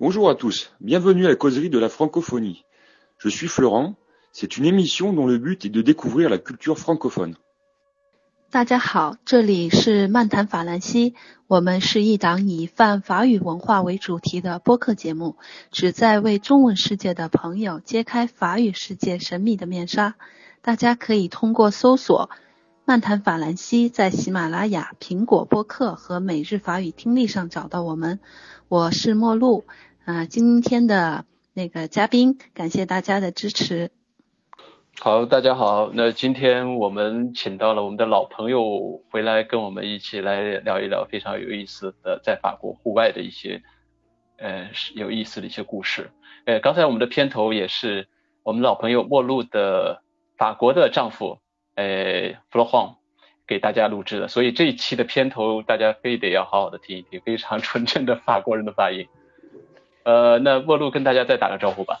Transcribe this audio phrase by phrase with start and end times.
[0.00, 2.64] Bonjour à tous, bienvenue à la causerie de la francophonie.
[3.18, 3.96] Je suis Florent,
[4.30, 7.34] c'est une émission dont le but est de découvrir la culture francophone.
[8.48, 11.16] 大家好，这里是漫谈法兰西，
[11.48, 15.34] 我们是一档以泛法语文化为主题的播客节目，
[15.72, 20.14] 旨在为中文世界的朋友揭开法语世界神秘的面纱。
[20.62, 22.30] 大家可以通过搜索
[22.86, 28.20] “漫谈法兰西”在喜马拉雅、苹果播客和每日法语听力上找到我们。
[28.68, 29.64] 我是莫露。
[30.08, 33.90] 啊，今天的那个嘉宾，感谢大家的支持。
[34.98, 43.62] 好，大家好，那今天我们请到了我们的老朋友回来，跟我们一起来聊一聊非常有意思的在法国户外的一些，
[44.38, 46.10] 呃，有意思的一些故事。
[46.46, 48.08] 呃，刚才我们的片头也是
[48.44, 50.02] 我们老朋友陌路的
[50.38, 51.38] 法国的丈夫，
[51.74, 52.94] 呃 f l o r n
[53.46, 59.06] 给大家录制的，所以这一期的片头大家非得要好好的听一听，非常纯正的法国人的发音。
[60.04, 62.00] 呃，那陌路跟大家再打个招呼吧。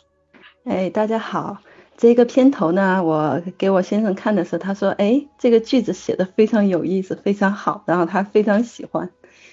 [0.64, 1.58] 哎，大家好，
[1.96, 9.10] 这个片头呢，我给我先生看的时候，他说，哎，这个句子写的非常有意思，非常好，然后他非常喜欢。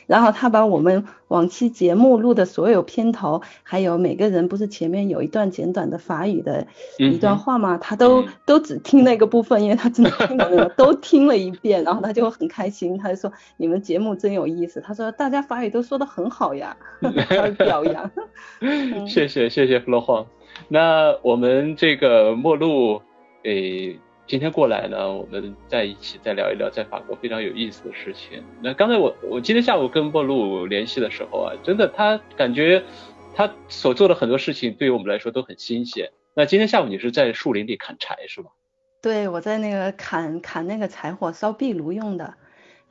[0.07, 7.77] 然后他把我们往期节目录的所有片头，还有每个人不是前面有一段简短的法语的一段话吗？
[7.77, 14.81] 他都都只听那个部分，因为他真的听懂了都听了一遍， 然后他就很开心，他就说你们节目真有意思。
[14.81, 16.77] 他说大家法语都说的很好呀，
[17.57, 18.11] 表扬。
[19.07, 20.25] 谢谢谢谢 Flo
[20.67, 23.01] 那我们这个末路
[23.43, 23.99] 诶。
[24.27, 28.43] 今天过来呢，我们在一起再聊一聊在法国非常有意思的事情。
[28.61, 32.83] 那刚才我我今天下午跟波路联系的时候啊，真的他感觉
[33.35, 36.11] 他所做的很多事情对于我们来说都很新鲜。
[36.33, 38.47] 那今天下午你是在树林里砍柴是吗？
[39.01, 42.33] 对，我在那个砍砍那个柴火烧壁炉用的。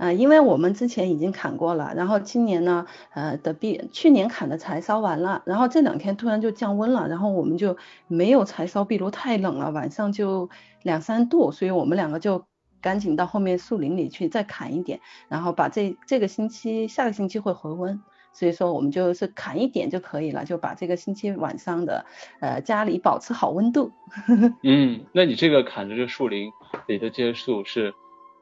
[0.04, 7.74] 呃，因为我们之前已经砍过了，然后今年呢，呃的壁，去年砍的柴烧完了，然后这两天突然就降温了，然后我们就
[8.06, 10.50] 没有柴烧壁炉，太冷了，晚上就
[10.82, 12.44] 两三度，所以我们两个就
[12.82, 17.98] 赶紧到后面树林里去再砍一点，然后把这这个星期下个星期会回温，
[18.34, 22.04] 所以说我们就是砍一点就可以了，就把这个星期晚上的
[22.40, 23.90] 呃家里保持好温度。
[24.62, 26.50] 嗯，那你这个砍的这树林
[26.88, 27.94] 里的这些树是？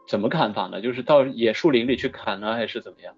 [0.09, 0.81] 怎么砍法呢？
[0.81, 3.15] 就是到野树林里去砍呢，还是怎么样？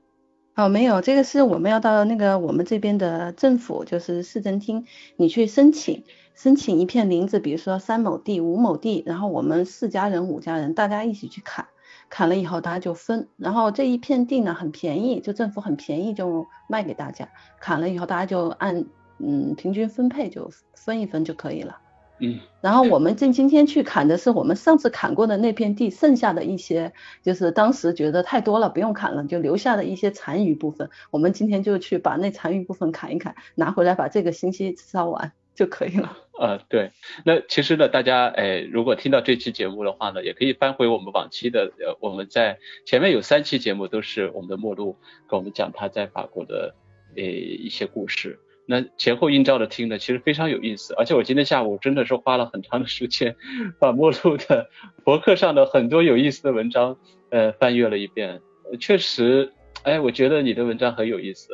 [0.54, 4.86] 哦，没有，这个是我们要到那个我们这边的政府，就是市政厅，
[5.16, 6.04] 你去申请，
[6.36, 11.66] 申请一片林子，比如说三亩地、五亩地，然后我们四家人、五家人大家一起去砍，
[12.08, 17.28] 砍了以后大家就分，然后这一片地呢很便宜，就政府很便宜就卖给大家，
[17.60, 18.84] 砍了以后大家就按
[19.18, 21.80] 嗯平均分配就分一分就可以了。
[22.18, 26.92] 嗯，然后我们今今天去砍的是我们上次砍过的那片地剩下的一些，
[27.22, 36.16] 就是当时觉得太多了不用砍了，就留下的一些残余部分，我们今天就去把那残余部分砍一砍，拿回来把这个星期烧完就可以了。
[36.38, 36.92] 呃，对，
[37.24, 44.96] 那其实呢，大家哎，如果听到这期节目的话呢，也可以翻回我们往期的，呃，我们在前面有三期节目都是我们的陌路
[45.28, 46.74] 跟我们讲他在法国的
[47.16, 48.38] 呃一些故事。
[48.66, 53.36] 那前后映照着听的，其实非常有意思，而且我今天下午真的是花了很长的时间，
[53.78, 54.68] 把陌路的
[55.04, 56.96] 博客上的很多有意思的文章，
[57.30, 58.40] 呃，翻阅了一遍。
[58.80, 61.48] 确实，哎，我觉得你的文章很有意思，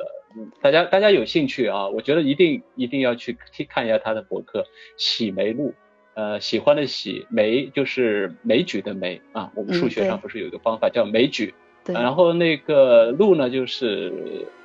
[0.63, 3.37] 大家大家有兴趣啊，我觉得一定一定要去
[3.69, 4.65] 看一下他的博客，
[4.97, 5.75] 喜梅路，
[6.15, 11.53] 呃，喜欢的喜梅就是枚举的枚啊，我们数学上不是有一个方法叫枚举，
[11.87, 14.13] 然后那个路呢就是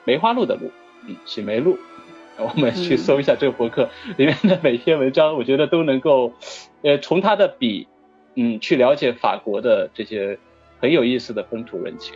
[0.03, 0.69] 梅花鹿的鹿，
[1.07, 1.75] 嗯，喜梅路。
[2.40, 6.34] 我们去搜一下这个博客里面的每篇文章，我觉得都能够，
[6.81, 7.88] 呃，从他的笔，
[8.35, 10.38] 嗯，去了解法国的这些
[10.79, 12.13] 很有意思的风土人情。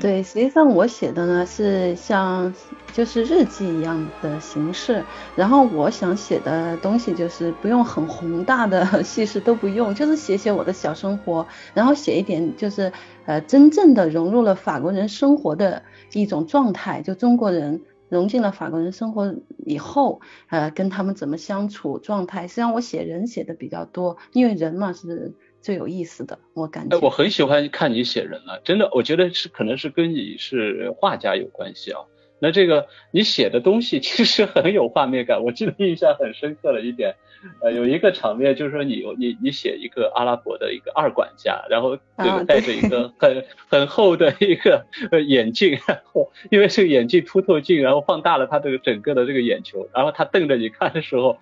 [0.00, 2.52] 对，实际上我写的呢是像
[2.94, 5.04] 就是日记一样的形式，
[5.36, 12.90] 然后我想写的东西就是不用很宏大的叙事都不用，就是写写我的小生活，然后写一点就是
[13.26, 15.82] 呃真正的融入了法国人生活的
[16.14, 17.82] 一种状态，就中国人。
[18.14, 19.34] 融进了法国人生活
[19.66, 26.96] 以后，呃，跟他们怎么相处状态，实际上我写人写的比较多，因为人嘛是最有意思的，我感觉。
[27.00, 32.00] 我很喜欢看你写人了，真的，我觉得是可能是跟你是画家有关系啊。
[32.44, 37.14] 那这个你写的东西其实很有画面感，我记得印象很深刻的一点，
[37.62, 44.84] 呃，有一个场面就是说你你你写一个阿拉伯的一个二管家，然后这个戴着一个 很很厚的一个
[45.26, 51.38] 眼镜，然后因为这个眼镜凸透镜，然后放大了他这个整个的这个眼球，然后他瞪着你看的时候，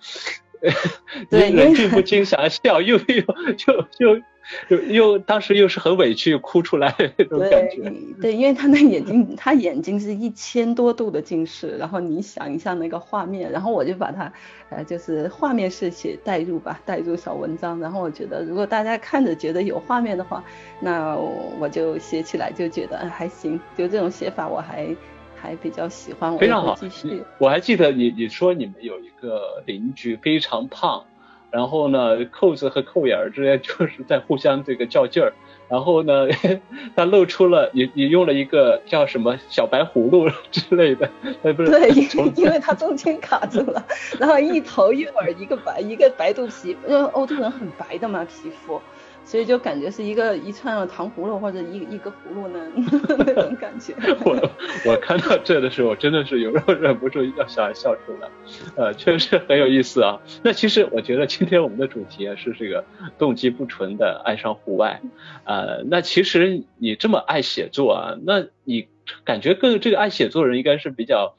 [1.29, 3.21] 你忍俊不禁想要笑，又又
[3.57, 4.21] 就就
[4.69, 7.81] 又又当时又是很委屈，哭出来那种感觉。
[7.81, 14.31] 对对，因为他那眼睛， 他眼睛是一千多度的近视，然后你想一下那个画面，然后我就把它
[14.69, 17.79] 呃就是画面式写代入吧，代入小文章。
[17.79, 20.43] 然后我觉得如果大家看着觉得有画面的话，
[20.81, 24.95] 那我就写起来就觉得还行，就这种写法我还
[25.35, 26.37] 还比较喜欢我。
[26.37, 27.23] 非常好，继续。
[27.37, 31.05] 我还记得你你说你们有一个邻居非常胖。
[31.53, 35.31] 然后呢，扣子和扣眼儿之间就是在互相这个较劲儿。
[35.69, 36.27] 然后呢，
[36.95, 41.09] 他露出了你你用了一个叫什么小白葫芦 之类的，
[41.53, 41.69] 不是？
[41.71, 41.89] 对，
[42.35, 43.83] 因为他中间卡住了，
[44.19, 48.81] 然后一头一尾一个白一个白肚皮，因为欧洲人很白的嘛皮肤。
[49.25, 52.59] 所以就感觉是一个一串糖葫芦或者一一个葫芦呢
[53.25, 53.93] 那种感觉。
[54.25, 54.49] 我
[54.85, 58.29] 我看到这的时候，真的是有时候忍不住要想笑出来，
[58.75, 60.19] 呃，确实很有意思啊。
[60.43, 62.83] 那其实我觉得今天我们的主题是这个
[63.17, 65.01] 动机不纯的爱上户外，
[65.45, 68.87] 呃，那其实你这么爱写作啊，那你
[69.23, 71.35] 感觉更这个爱写作人应该是比较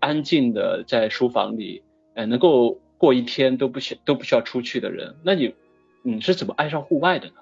[0.00, 1.82] 安静的，在书房里，
[2.14, 5.52] 呃，能够过一天都不需都不需要出去的人，那你。
[6.06, 7.34] 你是怎么爱上户外的呢？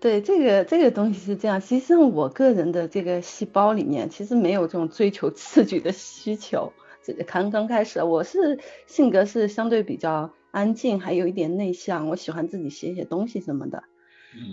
[0.00, 6.72] 对，这个这个东西是这样，其实我个人的这个细胞里面其实没有这种追求刺激的需求。
[7.04, 13.84] 这刚刚开始，我是性格是相对比较安静，还有一点内向，我喜欢自己写写东西什么的。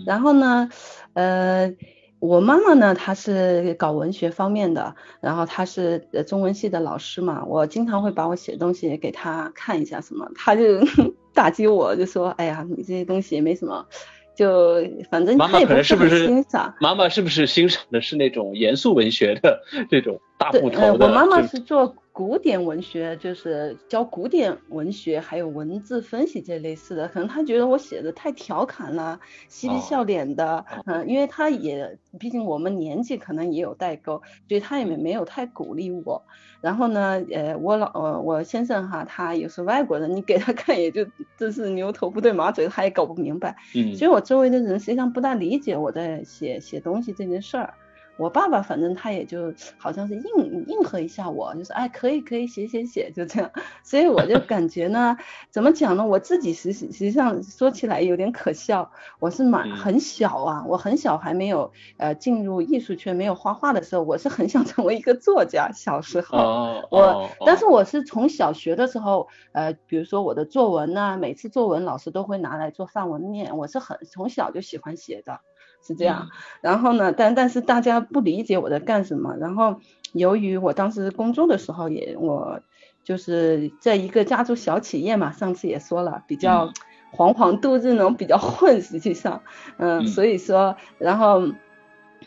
[0.06, 0.68] 然后呢，
[1.14, 1.74] 呃。
[2.20, 10.80] 我妈妈呢，她是搞文学方面的，然后她是中文系的老师嘛，我经常会把我写的东西给她看一下，什么，她就
[11.38, 13.86] 打击我，就说，哎呀，你这些东西也没什么，
[14.34, 14.74] 就
[15.08, 16.74] 反正妈妈可能是不是欣赏？
[16.80, 21.06] 妈妈是不是欣赏的是那种严肃文学的这种大部头的？
[21.06, 21.94] 我妈妈是做。
[22.18, 36.20] 古典文学就是教古典文学，还有文字分析这类似的，可能他觉得我写的太调侃了，嬉皮笑脸的，嗯，因为他也毕竟我们年纪可能也有代沟，所以他也没没有太鼓励我。
[36.60, 41.06] 然后呢，呃，我老呃我先生哈，他也是外国人，你给他看也就
[41.36, 43.54] 真是牛头不对马嘴，他也搞不明白。
[43.76, 47.74] 嗯，所以我周围的人实际上不大理解我在写写东西这件事儿。
[48.18, 53.50] 我爸爸反正他也就好像是应应和一下我，就是哎可以可以写写写就这样，
[53.82, 55.16] 所以我就感觉呢，
[55.50, 56.04] 怎么讲呢？
[56.04, 65.70] 我自己实实际上说起来有点可笑，我是蛮很小啊，我很小还没有呃进入艺术圈，没有画画的时候，我是很想成为一个作家。
[65.72, 75.40] 小时候，我但是我是从小学的时候，呃，比如说我的作文呢，每次作文老师都会拿来做范文念，我是很从小就喜欢写的。
[75.82, 76.28] 是这样，
[76.60, 79.36] 然后呢，但但是大家不理解我在干什么。
[79.36, 79.80] 然后
[80.12, 82.60] 由于我当时工作的时候也我
[83.04, 86.72] 就是在一个家族小企业嘛，上次也说了比较
[87.16, 89.42] 惶惶度日那种比较混，实际上，
[89.78, 91.48] 嗯，所以说，然后，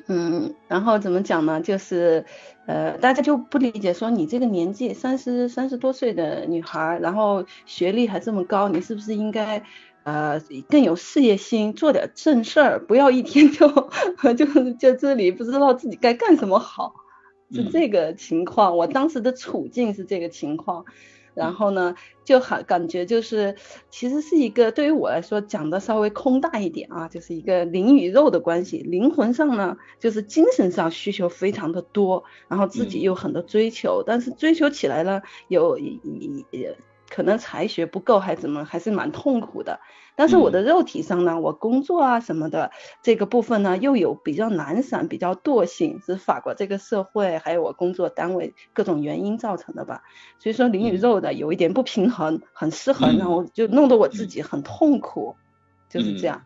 [0.07, 1.61] 嗯，然后怎么讲呢？
[1.61, 2.25] 就是
[2.65, 9.61] 呃，大家就不理解，说你这个年纪三十三十多岁的女孩，然后学历还这么高，你是不是应该？
[10.03, 13.67] 呃，更有事业心，做点正事儿，不要一天就
[14.35, 16.95] 就就这里不知道自己该干什么好，
[17.51, 18.75] 是这个情况。
[18.75, 20.85] 我当时的处境是这个情况，
[21.35, 21.93] 然后呢，
[22.25, 23.55] 就还感觉就是，
[23.91, 28.79] 其实是一个对于我来说讲的稍微空大一点啊，就是一个灵与肉的关系。
[28.79, 36.75] 灵魂上呢，就是精神上需求非常的多，然后自己有很多追求，但是追求起来呢，有也。
[37.13, 39.79] 可能才学不够，还怎么还是蛮痛苦的。
[40.15, 50.03] 但是我的肉体上呢，我工作啊什么的这个部分呢，又有比较懒散、比较惰性，是法国这个社会还有我工作单位各种原因造成的吧。
[50.37, 55.35] 所以说灵与肉的有一点不平衡，很失衡，然后就弄得我自己很痛苦，
[55.89, 56.43] 就是这样。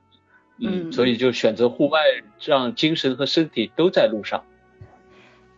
[0.58, 2.00] 嗯，所以就选择户外，
[2.40, 4.44] 让精神和身体都在路上。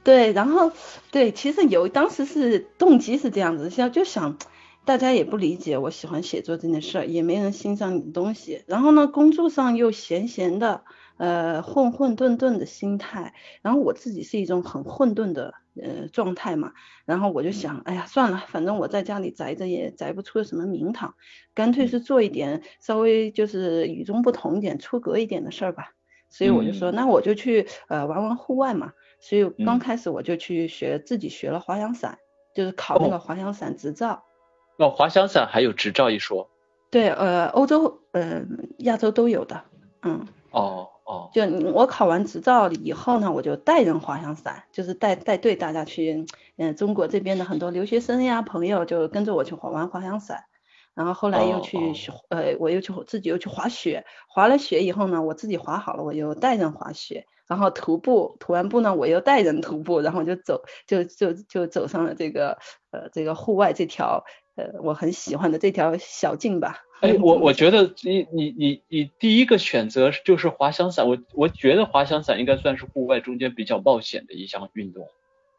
[0.03, 0.71] 对，然后
[1.11, 4.37] 对，其实有当时是动机是这样子，想就想。
[4.87, 8.63] 大家也不理解我喜欢写作这件事儿，也没人欣赏你的东西。
[8.67, 10.85] 然后呢，工作上又闲闲的，
[11.17, 13.33] 呃，混混沌沌的心态。
[13.61, 16.71] 然后我自己是一种很混沌的呃状态嘛。
[17.03, 21.15] 然后我就想，哎呀，算了，反正我在家里宅着也宅不出什么名堂，
[21.53, 25.91] 干脆是做一点稍微就是与众不同一点、出格一点的事儿吧。
[26.29, 28.93] 所以我就说，那我就去呃玩玩户外嘛。
[29.19, 32.19] 所以刚开始我就去学，自己学了滑翔伞，
[32.55, 34.23] 就是考那个滑翔伞执照。
[34.77, 36.49] 那滑翔伞还有执照一说？
[36.89, 38.41] 对，呃，欧洲、呃，
[38.79, 39.63] 亚洲都有的，
[40.03, 40.25] 嗯。
[40.51, 41.29] 哦哦。
[41.33, 41.43] 就
[41.73, 50.45] 我考完执照以后呢，我就带人滑翔伞，就是带带队大家去，嗯，中国这边的很多留学生呀朋友就跟着我去滑玩滑翔伞，
[50.93, 62.57] 然后后来又去学，呃，我又去自己又去滑雪，滑了雪以后呢，我自己滑好了，我又带人滑雪，然后徒步，徒完步呢，我又带人徒步，然后就走，就就就走上了这个
[62.91, 64.23] 呃这个户外这条
[64.57, 66.81] 呃我很喜欢的这条小径吧。
[66.99, 75.07] 哎，我我觉得你你你你第一个选择就是滑翔伞，我我觉得滑翔伞应该算是户外中间比较冒险的一项运动。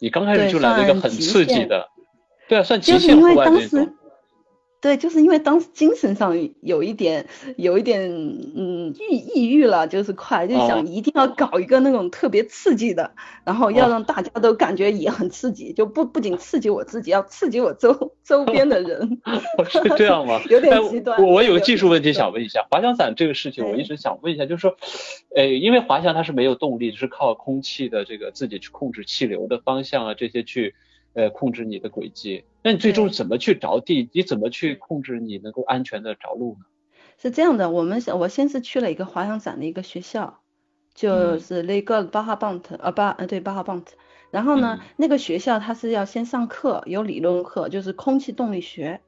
[0.00, 1.88] 你刚开始就来了一个很刺激的，
[2.48, 3.94] 对啊，算极限户外那种。
[4.80, 13.10] 对，就是因为当时精神上有一点，有一点，嗯，抑抑郁了，就是快，就想一定要搞一个那种特别刺激的，
[13.44, 19.20] 然后要让大家都感觉也很刺激，就不不仅刺激我自己，要刺激我周周边的人。
[19.68, 20.40] 是这样吗？
[20.48, 21.20] 有点极端。
[21.20, 24.76] 我我有个技术问题想问一下，滑翔伞这个事情，我一直想问一下，就是说，
[25.34, 30.76] 呃，因为滑翔它是没有动力，是靠空气的这个自己去控制气流的方向啊，这些去。
[31.14, 34.08] 呃，控制你的轨迹，那你最终怎么去着地？
[34.12, 36.66] 你怎么去控制你能够安全的着陆呢？
[37.20, 40.40] 是这样的，我们我先是去了一个滑翔伞的一个学校，
[40.94, 43.96] 就是那个巴哈邦特，呃巴，呃对巴哈邦特。
[44.30, 49.00] 然后呢，那个学校它是要先上课，有理论课，就是空气动力学。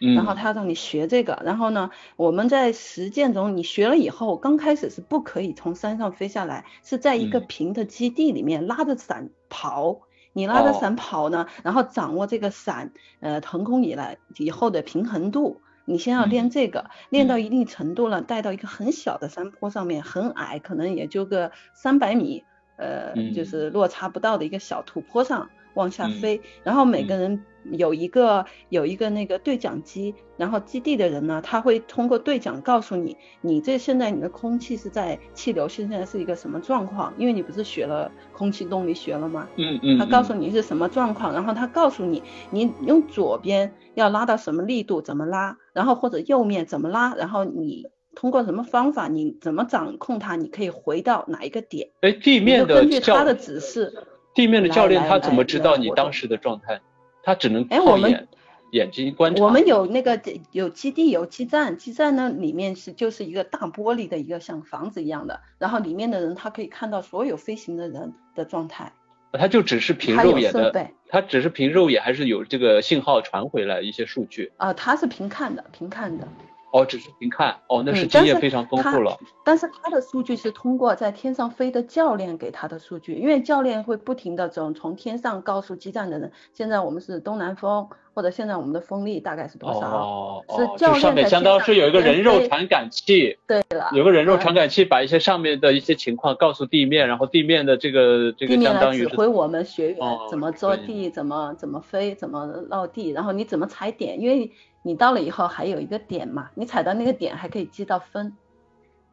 [0.00, 0.16] 嗯。
[0.16, 10.00] 然后他让你学这个，然后呢，我们在实践中，你学了以后，刚开始是不可以从山上飞下来，是在一个平的基地里面拉着伞跑。
[10.32, 22.44] 你拉着伞跑呢，然后掌握这个伞呃腾空以来以后的平衡度，你先要练这个，练到一定程度了，带到一个很小的山坡上面，很矮，可能也就个三百米，
[22.76, 25.50] 呃，就是落差不到的一个小土坡上。
[25.74, 39.48] 往下飞，然后每个人有一个有一个那个对讲机，然后基地的人呢，他会通过对讲告诉你，你这现在你的空气是在气流现在是一个什么状况，因为你不是学了空气动力学了吗？
[39.56, 39.98] 嗯嗯。
[39.98, 51.90] 他告诉你是什么状况，然后他告诉你，你用左边要拉到什么力度，怎么拉，然后或者右面怎么拉，然后你通过什么方法，你怎么掌控它，你可以回到哪一个点？
[52.00, 53.94] 哎，地面的根据他的指示。
[54.34, 56.80] 地面的教练他怎么知道你当时的状态？
[57.22, 58.28] 他只能靠眼
[58.72, 59.44] 眼睛观察。
[59.44, 60.20] 我们有那个
[60.50, 68.92] 有基地有基站，基站呢里面是就是一个大玻璃的一个像房子一样的，然后里面的人他可以看到所有飞行的人的状态。
[69.34, 74.52] 他就只是凭肉眼的，他只是凭肉眼还是有这个信号传回来一些数据？
[74.56, 76.26] 啊，他是凭看的，凭看的。
[76.72, 79.16] 哦，只是凭看，哦，那是经验非常丰富了。
[79.44, 89.80] 但是他的数据是通过在天上飞的教练给他的数据，因为教练会不停的从从天上告诉基站的人，现在我们是东南风，或者现在我们的风力大概是多少。
[89.80, 93.36] 哦是教练上面相当是有一个人肉传感器。
[93.46, 93.90] 对了。
[93.92, 99.98] 有个人肉传感器把一些上面的一些情况告诉地面，然后地面的这个这个相当于指挥我们学员
[100.30, 104.50] 怎么着地，怎么怎么飞，怎么落地，然后你怎么踩点，因为。
[104.82, 108.32] 你到了以后还有一个点嘛，你踩到那个点还可以积到分。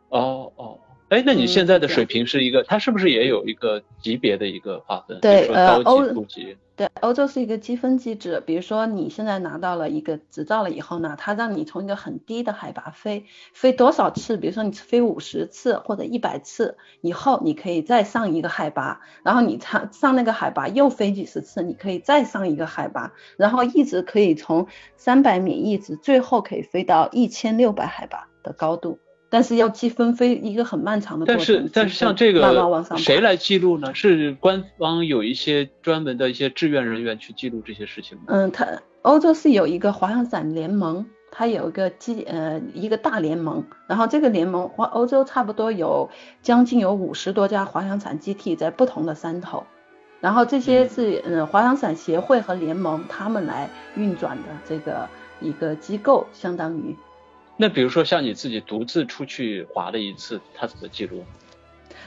[0.09, 5.19] 哦哦，哎，那你现在的水平是一个，它是不是也有一个级别的一个划分？
[5.19, 6.57] 对，呃，欧级。
[6.79, 8.41] 对，欧洲是一个积分机制。
[8.45, 14.37] 比如说你现在拿到了一个执照了以后呢，它让你从一个很低的海拔飞，飞多少次？
[14.37, 28.99] 比如说你飞五十次或者一百次以后，你可以再上一个海拔，然后你上上那个海拔又飞几十次，你可以再上一个海拔，然后一直可以从三百米一直最后可以飞到一千六百海拔的高度。
[29.29, 31.55] 但是要积分飞一个很漫长的过程。
[31.55, 33.93] 但是但是像这个谁来记录呢？
[33.93, 38.23] 是官方有一些专门的一些志愿人员去记录这些事情吗？
[38.27, 38.67] 嗯，他
[39.03, 46.09] 欧洲是有一个滑翔伞联盟，它有一个机呃一个大联盟，然后这个联盟滑欧洲差不多有
[46.41, 49.63] 将近有五十多家滑翔伞基地在不同的山头，
[50.19, 55.07] 然后这些是呃滑翔伞协会和联盟他们来运转的这个
[55.39, 56.95] 一个机构，相当于。
[57.61, 61.25] 那比如说像你自己独自出去滑了一次，它怎么记录？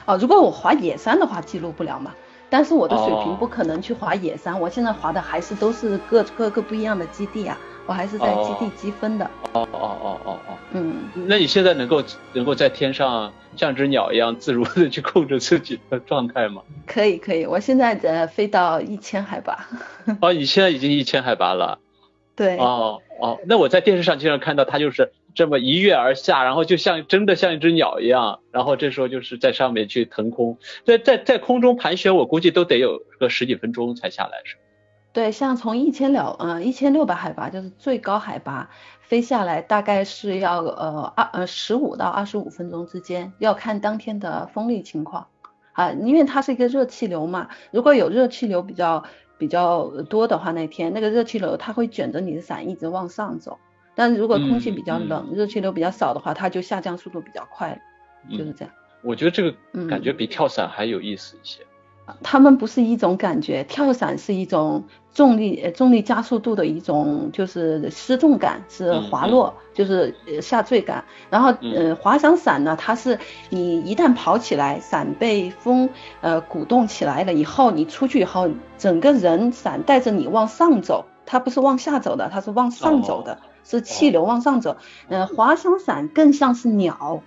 [0.07, 2.11] 哦，如果我滑野山的话，记录不了嘛。
[2.49, 7.55] 但是我的水平不可能去滑野山，我现在滑的还是都是各各个不一样的基地啊，
[7.85, 9.25] 我还是在基地积分的。
[9.53, 10.57] 哦哦哦哦哦。
[10.71, 10.95] 嗯。
[11.27, 16.63] 那你现在能够能够在天上像只鸟一样自如的去控制自己的状态吗？
[16.87, 19.67] 可以可以，我现在的飞到一千海拔。
[20.19, 21.77] 哦，你现在已经一千海拔了。
[22.35, 22.57] 对。
[22.57, 25.11] 哦哦，那我在电视上经常看到他就是。
[25.35, 34.57] 这么一跃而下，然后就像真的像一只鸟一样，然后这时候就是在上面去腾空，在在在空中盘旋，我估计都得有个十几分钟才下来，是
[35.11, 38.69] 对，像从一千六呃一千六百海拔就是最高海拔
[39.01, 45.27] 飞下来，大概是要呃二呃十五到二十五分钟之间，要看当天的风力情况
[45.73, 49.03] 啊，因为它是一个热气流嘛，如果有热气流比较
[49.37, 53.59] 比较多的话，那天那个热气流它会卷着你的伞一直往上走。
[53.95, 57.81] 但如果空气比较冷，热气流比较少的话，它就下降速度比较快，
[58.31, 58.73] 就是这样。
[59.03, 59.55] 我觉得这个
[59.89, 61.59] 感觉比跳伞还有意思一些。
[62.21, 64.83] 他们不是一种感觉，跳伞是一种
[65.13, 71.05] 重力重力加速度的一种，就是失重感，是滑落，就是下坠感。
[71.29, 73.17] 然后呃，滑翔伞呢，它是
[73.49, 84.77] 你一旦跑起来，伞被风呃鼓动起来了以后，你出去以后，整个人伞带着你往上走，它不是往下走的，它是往上走的，是气流往上走。
[85.09, 87.23] 呃，滑翔伞更像是鸟，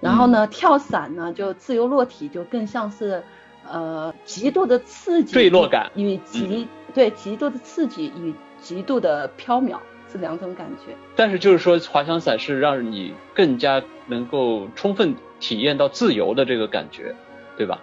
[0.00, 3.22] 然后呢，跳伞呢就自由落体，就更像是。
[3.70, 9.76] 呃，极度的刺激，坠落感与极对极度的刺激与极度的飘渺
[10.10, 10.96] 是两种感觉。
[11.14, 17.14] 但是就是说，滑翔伞是让你更加能够充分体验到自由的这个感觉，
[17.58, 17.80] 对吧？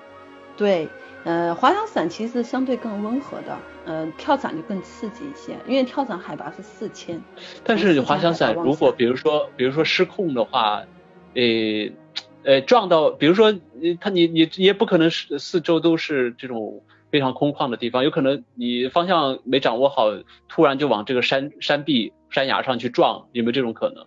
[0.57, 0.89] 对，
[1.27, 7.21] 呃，滑翔伞其实相对更温和的，呃，跳伞就更刺激一些，因为跳伞海拔是四千。
[7.63, 10.83] 但是滑翔伞如果比如说比如说失控的话，
[11.35, 11.43] 呃。
[12.43, 13.53] 呃，撞到，比如说，
[13.99, 16.81] 他你你也不可能是四周都是这种
[17.11, 20.05] 非常空旷的地方，有可能你方向没掌握好，
[20.47, 24.05] 突然就往这个山山壁、山崖上去撞，有没有这种可能？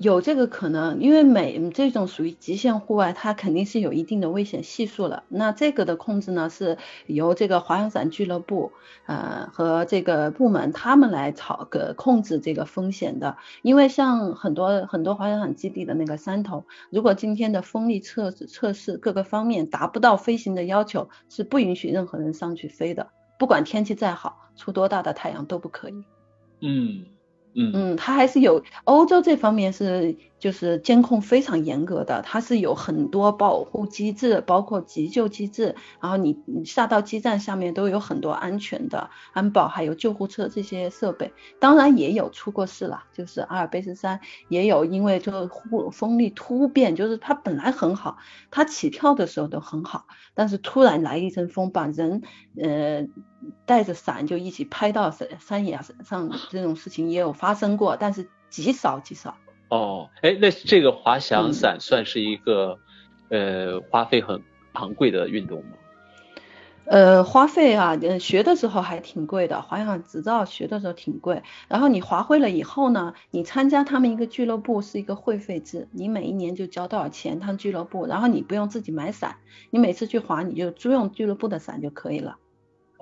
[0.00, 5.24] 有这个可能，因为每这种属于极限户外，它肯定是有一定的危险系数了。
[5.28, 8.72] 那这个的控制呢，是由这个滑翔伞俱乐部
[9.04, 13.36] 呃和这个部门他们来操个控制这个风险的。
[13.60, 26.04] 因为像很多很多滑翔伞基地的那个山头，如果今天的风力测试测试各个方面达不到飞行的要求，是不允许任何人上去飞的，不管天气再好，出多大的太阳都不可以。
[26.62, 27.04] 嗯。
[27.54, 45.50] 嗯，它还是有欧洲这方面是就是监控非常严格的，它是有很多保护机制，包括急救机制，然后你你下到基站下面都有很多安全的安保，还有救护车这些设备，当然也有出过事了，就是阿尔卑斯山也有因为这个
[45.90, 48.18] 风力突变，就是它本来很好，
[48.50, 52.22] 它起跳的时候都很好，但是突然来一阵风把人
[52.62, 53.06] 呃。
[53.64, 59.36] 带着伞就一起拍到山山崖上，这种事情也有发生过，但是极少极少。
[59.68, 62.78] 哦，哎，那这个滑翔伞算是一个
[63.28, 65.72] 呃花费很昂贵的运动吗？
[66.86, 71.40] 呃，花费啊，学的时候还挺贵的，滑翔执照学的时候挺贵。
[71.68, 79.36] 然后你滑会了以后呢，你参加他们一个俱乐部是一个会费制，你每一年就交多少钱，他们俱乐部，然后你不用自己买伞，
[79.70, 82.38] 你每次去滑你就租用俱乐部的伞就可以了。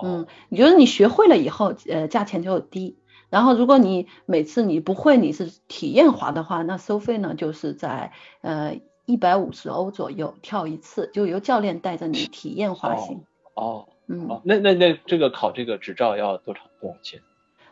[0.02, 2.98] 嗯，你觉得你学会了以后，呃，价钱就低。
[3.30, 13.24] 然后如果你每次你不会，你是体验滑的话，那收费呢就是在呃一百五十欧左右跳一次，就由教练带着你体验滑行。
[13.54, 17.20] 哦，嗯，那那那这个考这个执照要多少多少钱？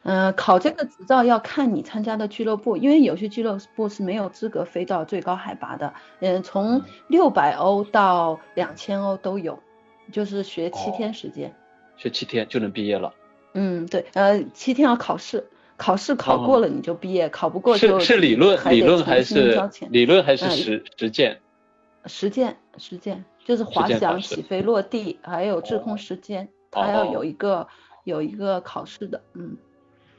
[0.03, 5.95] 嗯，考这个执照要看你参加的俱乐部，因为有些俱乐部是没有资格飞到最高海拔的。
[6.21, 9.59] 嗯，从六百欧到两千欧都有，
[10.13, 11.57] 就是学七天时间。
[11.97, 13.15] 学七天就能毕业了。
[13.55, 17.99] 嗯，对，呃，七天要考试，考试考过了你就毕业，考不过就。
[18.01, 19.59] 是是理论理论还是
[19.91, 21.41] 理论还是实实践？
[22.07, 27.67] 实践实践就是滑翔、起飞、落地，还有滞空时间，它要有一个
[28.05, 29.57] 有一个考试的，嗯。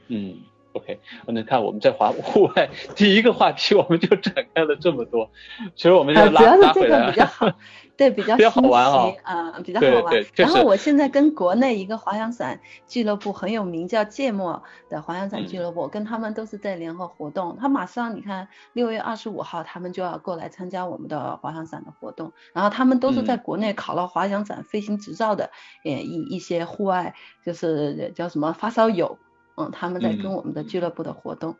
[0.08, 0.36] 嗯。
[0.78, 5.30] OK，我能看我们在华户外第一个话题，我们就展开了这么多。
[5.74, 7.10] 其实我们要拉拉回来。
[7.10, 7.50] 比较好，
[7.96, 8.84] 对，比较比较好玩
[9.22, 10.24] 啊，比较好玩。
[10.36, 17.56] 然后我现在跟国内一个滑翔伞俱乐部很有名，叫芥末的滑翔伞俱乐部，跟他们都是在联合活动。
[17.60, 22.32] 他马上你看六月二十五号，他们就要过来参加我们的滑翔伞的活动。
[22.54, 25.50] 然后他们都是在国内考了滑翔伞飞行执照的，
[25.84, 27.14] 呃一一些户外
[27.44, 29.18] 就是叫什么发烧友。
[29.58, 31.56] 嗯，他们在跟我们的俱乐部的活动。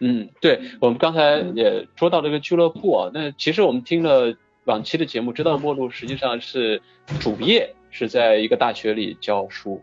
[0.00, 6.82] 嗯，对，我们刚才也说到这个俱乐部啊，那其实我们听了往期的节目，知道陌路实际上是
[7.18, 9.80] 主业是在一个大学里教书。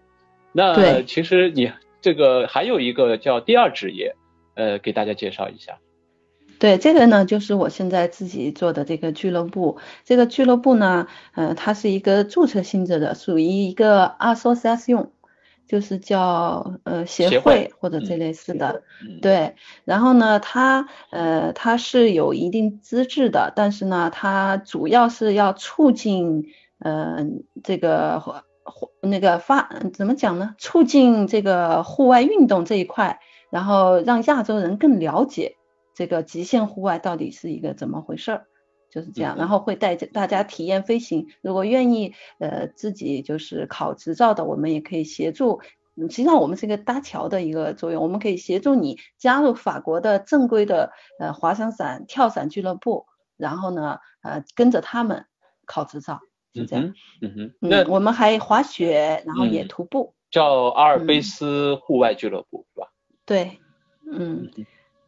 [0.51, 4.15] 那其实你这个还有一个叫第二职业，
[4.55, 5.79] 呃，给大家介绍一下。
[6.59, 9.77] 对，这个呢就是我现在自己做的这个俱乐部。
[10.03, 15.09] 这个俱乐部呢，呃，它是一个注册性质的，属于一个 association。
[15.67, 18.83] 就是叫呃协会或者这类似的，
[19.21, 19.55] 对。
[19.83, 26.45] 然后呢，它呃它是有一定资质的，但是呢，它主要是要促进
[26.79, 27.25] 呃
[27.63, 28.43] 这个或
[29.01, 30.55] 那个发怎么讲呢？
[30.57, 35.55] 促进这个户外运动这一块，然后让亚洲人更了解
[35.93, 38.47] 这个极限户外到底是一个怎么回事儿。
[38.97, 41.27] 就是这样，然后会带着大家体验飞行。
[41.41, 45.61] 如果愿意，呃，自己就是考执照的，我们也可以协助
[45.95, 53.05] 实际上我们是一个搭桥的一个作用，我们可以协助你加入法国的正规的呃滑翔伞、跳伞俱乐部，
[53.37, 55.27] 然后呢呃跟着他们
[55.67, 56.19] 考执照，
[56.55, 56.95] 是这样。
[57.21, 62.87] 嗯哼，那我们还滑雪，然后也徒步，叫阿尔卑斯户外俱乐部是吧？
[63.27, 63.59] 对，
[64.11, 64.49] 嗯。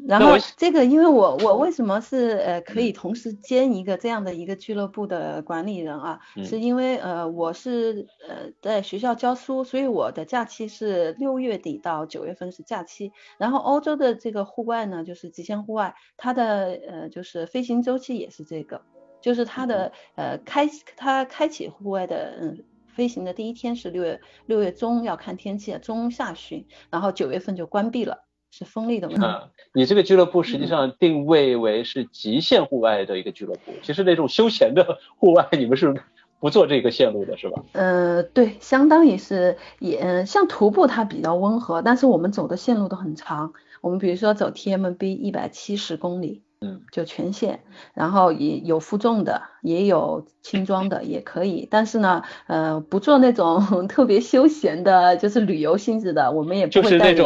[0.07, 6.19] 然后这个，因为我我为什么是呃可以同时兼一个这样的一个俱乐部的管理人啊？
[6.43, 13.11] 是因为呃我是呃在学校教书，所以我的假期是六月底到九月份是假期。
[13.37, 18.81] 然后欧洲的这个户外呢，就是极限户外，它的呃就是飞行周期也是这个，
[19.21, 28.28] 就是它的呃开它开启户外的嗯飞行的第一天是六月六月中要看天气，中下旬，然后九月份就关闭了。
[28.51, 29.25] 是锋利的问题。
[29.73, 36.01] 你这个俱乐部实际上定位为是极限户外的一个俱乐部，其实那种休闲的户外，你们是
[36.39, 37.63] 不做这个线路的，是吧？
[37.73, 43.53] 呃，对，相当于是也像徒步，它比较温和，但是我们走的线路都很长。
[43.81, 46.41] 我们比如说走 TMB 一百七十公里。
[46.61, 47.61] 嗯，就全线，
[47.93, 51.65] 然后也有负重的，也有轻装的，也可以。
[51.71, 57.23] 但是呢，呃，不做那种 特别休闲的，就是旅游性质的，我们也不会带你去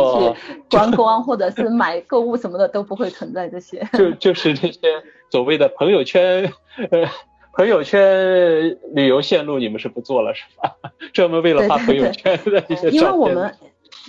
[0.70, 3.84] 观光或者是买购物什么的，都不会存在这些。
[3.98, 4.80] 就就是那些
[5.32, 6.54] 所谓的朋友圈，
[6.92, 7.10] 呃，
[7.54, 10.76] 朋友圈旅游线路，你们是不做了是吧？
[11.12, 13.52] 专门为了发朋友圈的一些因为我们。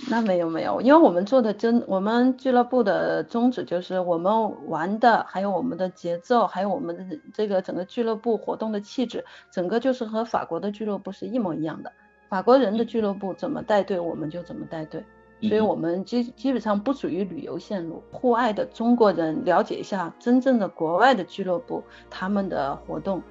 [0.09, 11.91] 那没有没有，因为我们做的真，我们俱乐部的宗旨就是我们玩的，还有我们的节奏，还有我们的这个整个俱乐部活动的气质，整个就是和法国的俱乐部是一模一样的。
[12.27, 15.01] 法国人的俱乐部怎么带队，我们就怎么带队，
[15.43, 18.03] 所以我们基基本上不属于旅游线路。
[18.11, 23.23] 户外的中国人了解一下真正的国外的俱乐部，他们的活动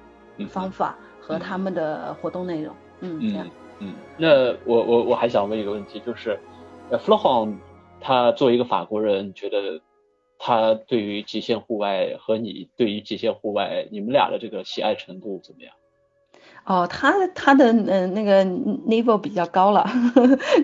[0.49, 3.47] 方法和他们的活动内容，嗯，这样。
[3.77, 6.39] 嗯，那我我我还想问一个问题，就是。
[6.91, 7.55] 呃，Flohon，，
[7.99, 9.81] 他作为一个法国人，觉得
[10.37, 15.73] 他对于极限户外和你对于极限户外，你们俩的这个喜爱程度怎么样？
[16.65, 19.83] 哦，他他的嗯那个 level 比较高了，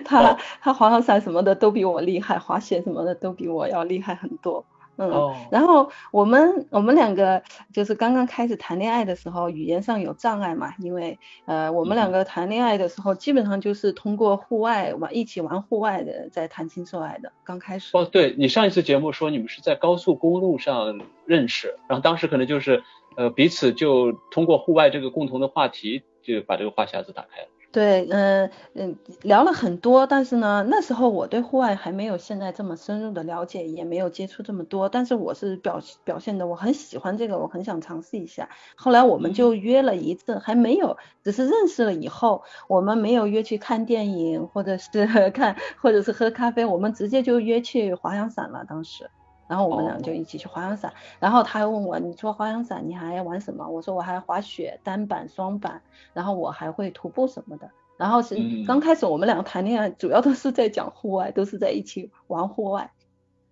[0.04, 4.64] 他他滑翔伞什么的都比我厉害，滑雪什么的都比我要厉害很多。
[5.10, 17.96] 嗯，然后我们我们两个就是刚刚开始谈恋爱的时候，语言上有障碍嘛，因为呃我们两个谈恋爱的时候，基本上就是通过户外玩一起玩户外的在谈情说爱的，刚开始。
[17.96, 22.82] 哦，对你上一次节目说你们是在高速公路上认识，然后当时可能就是
[23.16, 27.48] 呃彼此就通过户外这个共同的话题，就把这个话匣子打开了。
[27.72, 38.50] 对，嗯嗯，聊了很多，但是呢，那时候我对户外还没有现在这么深入的了解，也没有接触这么多，但是我是表表现的我很喜欢这个，我很想尝试一下。
[38.76, 49.10] 后来我们就约了一次，还没有，只是认识了以后，我们没有约去看电影，或者是 看，或者是喝咖啡，我们直接就约去滑翔伞了，当时。
[49.52, 53.68] 然后我们俩就一起去滑翔伞，然后他还问我，你除了滑翔伞你还玩什么？
[53.68, 55.82] 我说我还滑雪，单板、双板，
[56.14, 57.70] 然后我还会徒步什么的。
[57.98, 58.34] 然后是
[58.66, 62.90] 刚开始我们两个谈恋爱，主要都是在讲户外，都是在一起玩户外。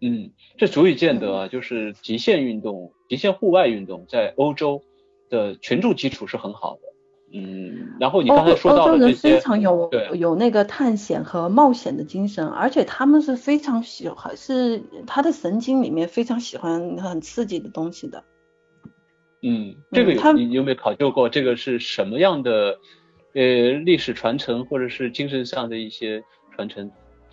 [0.00, 4.80] 嗯，这足以见得啊，就是极限运动、极限户外运动在欧洲
[5.28, 6.80] 的群众基础是很好的。
[7.32, 18.24] 嗯，然后你刚才说到欧洲人非常有有那个探险和冒险的精神，而且他们是非常喜欢，是他的神经里面非常喜欢很刺激的东西的。
[19.42, 21.28] 嗯，这个有你有没有考究过？
[21.28, 22.78] 这个是什么样的
[23.34, 23.42] 呃
[23.84, 26.22] 历史传承，或者是精神上的一些
[26.56, 26.90] 传承，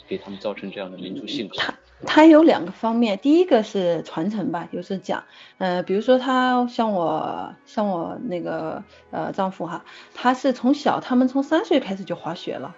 [0.07, 1.57] 给他们造成这样的民族性格？
[2.05, 5.23] 它有两个方面，第一个是传承吧，就是讲，
[5.57, 9.83] 呃，比如说他像我，像我那个呃丈夫哈，
[10.13, 12.75] 他是从小，他们从三岁开始就滑雪了，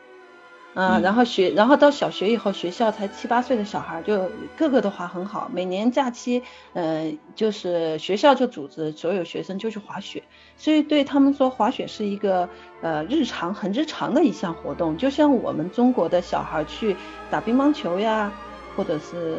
[0.73, 10.23] 嗯，然后学，然后到小学以后，学校才七八岁的小孩就个个都滑很好，每年假期，呃，就是学校就组织所有学生就去滑雪，
[10.55, 12.47] 所以对他们说滑雪是一个
[12.81, 16.95] 呃日常很日常的一项活动，就像我们中国的小孩去
[17.29, 18.31] 打乒乓球呀。
[18.79, 19.37] 或者是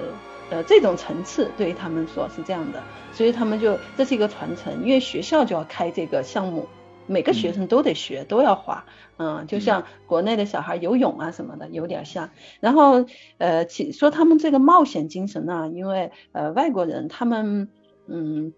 [0.50, 6.68] 呃这种层次对于他们说是这样的，所以他们就这是一个传承，因为学校就要开这个项目，
[7.06, 8.84] 每个学生都得学，都要滑，
[9.16, 12.28] 嗯，就像国内的小孩游泳啊什么的有点像。
[12.60, 13.06] 然后
[13.38, 17.70] 呃，其说他们这个冒险精神呢，因为呃外国人他们
[18.08, 18.52] 嗯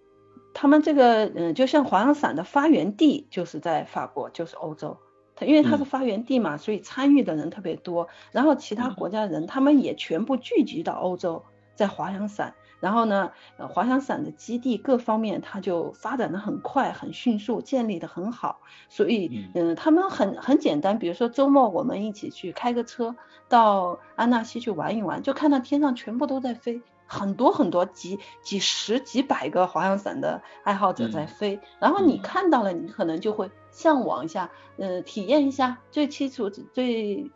[0.53, 4.99] 他们这个嗯就像滑翔伞的发源地就是在法国，就是欧洲。
[5.47, 8.09] 因为它是发源地嘛，所以参与的人特别多。
[8.31, 12.55] 然后其他国家人他们也全部聚集到欧洲，在滑翔伞。
[12.81, 18.59] 然后呢，呃，滑翔伞的基地各方面，它就发展的很快、很迅速，建立的很好。
[18.89, 23.15] 所以，嗯，他们很很简单，比如说周末我们一起去开个车
[23.49, 31.61] 到安纳西去玩一玩，就看到天上全部都在飞，很多很多几几十几百个滑翔伞的爱好者在飞。
[31.79, 35.77] 然后你看到了，你可能就会向往一下，呃，体验一下。
[35.91, 37.31] 最基础最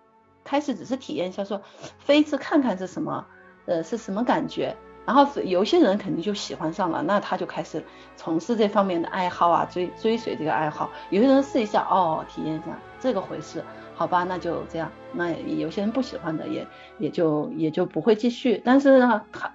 [0.44, 1.60] 开始只是体验一下，说
[1.98, 3.26] 飞一次看看是什么，
[3.66, 4.74] 呃，是什么感觉。
[5.04, 7.84] 然后有些人肯定就喜欢上了，那他就开始
[8.16, 10.90] 从事这方面的爱好啊，追追随这个爱好。
[11.10, 13.62] 有些人试一下，哦，体验一下这个回事，
[13.94, 14.90] 好吧，那就这样。
[15.12, 16.66] 那有些人不喜欢的，也
[16.98, 18.60] 也就也就不会继续。
[18.64, 19.54] 但是呢，他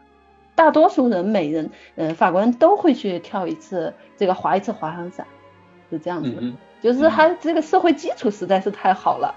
[0.62, 5.26] 大多数人，每人，嗯，法国人都会去跳一次这个滑一次滑翔伞，
[5.89, 6.32] 是这样子。
[6.39, 9.36] 嗯就是他这个社会基础实在是太好了。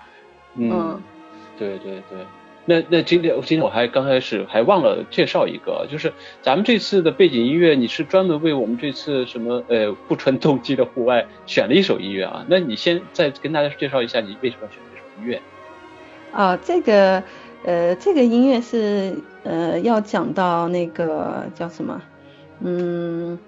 [0.55, 1.01] 嗯，
[1.59, 2.19] 对对对。
[2.67, 12.45] 那那今天今天我还刚开始还忘了介绍一个，就是咱们这次的背景音乐，你是专门为我们这次什么呃不纯动机的户外选了一首音乐啊？
[12.49, 15.41] 那你先再跟大家介绍一下你为什么要选这首音乐？
[16.33, 17.23] 啊，这个
[17.65, 22.03] 呃这个音乐是呃要讲到那个叫什么？
[22.61, 23.39] 嗯，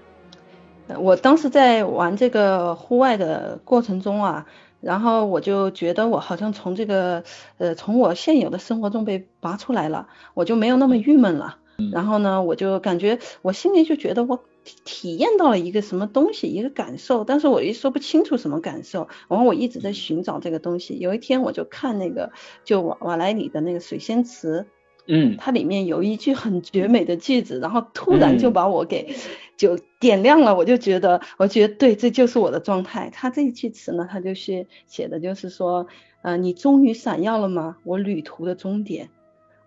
[0.99, 4.47] 我当时在玩这个户外的过程中啊。
[4.83, 7.25] 然后我就觉得我好像从这个
[7.57, 11.59] 呃从我现有的生活中被拔出来了，我就没有那么郁闷了。
[11.93, 14.45] 然后呢，我就感觉我心里就觉得我
[14.85, 19.09] 体验到了一个什么东西，一个感受，但是我又说不清楚什么感受。
[19.29, 20.99] 然后我一直在寻找这个东西。
[20.99, 22.31] 有一天我就看那个
[22.63, 24.67] 就瓦瓦莱里的那个水仙词。
[25.07, 29.15] 嗯，它里面有一句很绝美的句子，然后突然就把我给
[29.57, 33.11] 就点亮了，我就觉得，我觉得对，这就是我的状态。
[33.13, 35.87] 他这一句词呢，他就是写的就是说，
[36.23, 37.77] 呃，你终于闪耀了吗？
[37.85, 39.09] 我旅途的终点。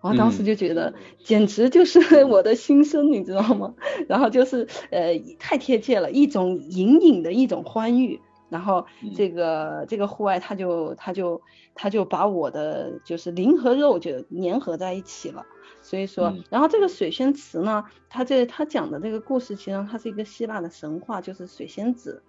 [0.02, 3.74] 然后当时就觉得，简直就是我的心声，你知道吗？
[4.08, 8.18] 然后就是呃，太贴切了，一种隐隐的一种欢愉。
[8.50, 8.84] 然后
[9.14, 11.40] 这个这个户外，他就他就
[11.74, 15.46] 他就把我的就是灵和肉就粘合在一起了。
[15.82, 22.22] 所以说，然后这个水仙池呢，它这它讲的这个故事，其实它是一个希腊的神话，就是水仙子。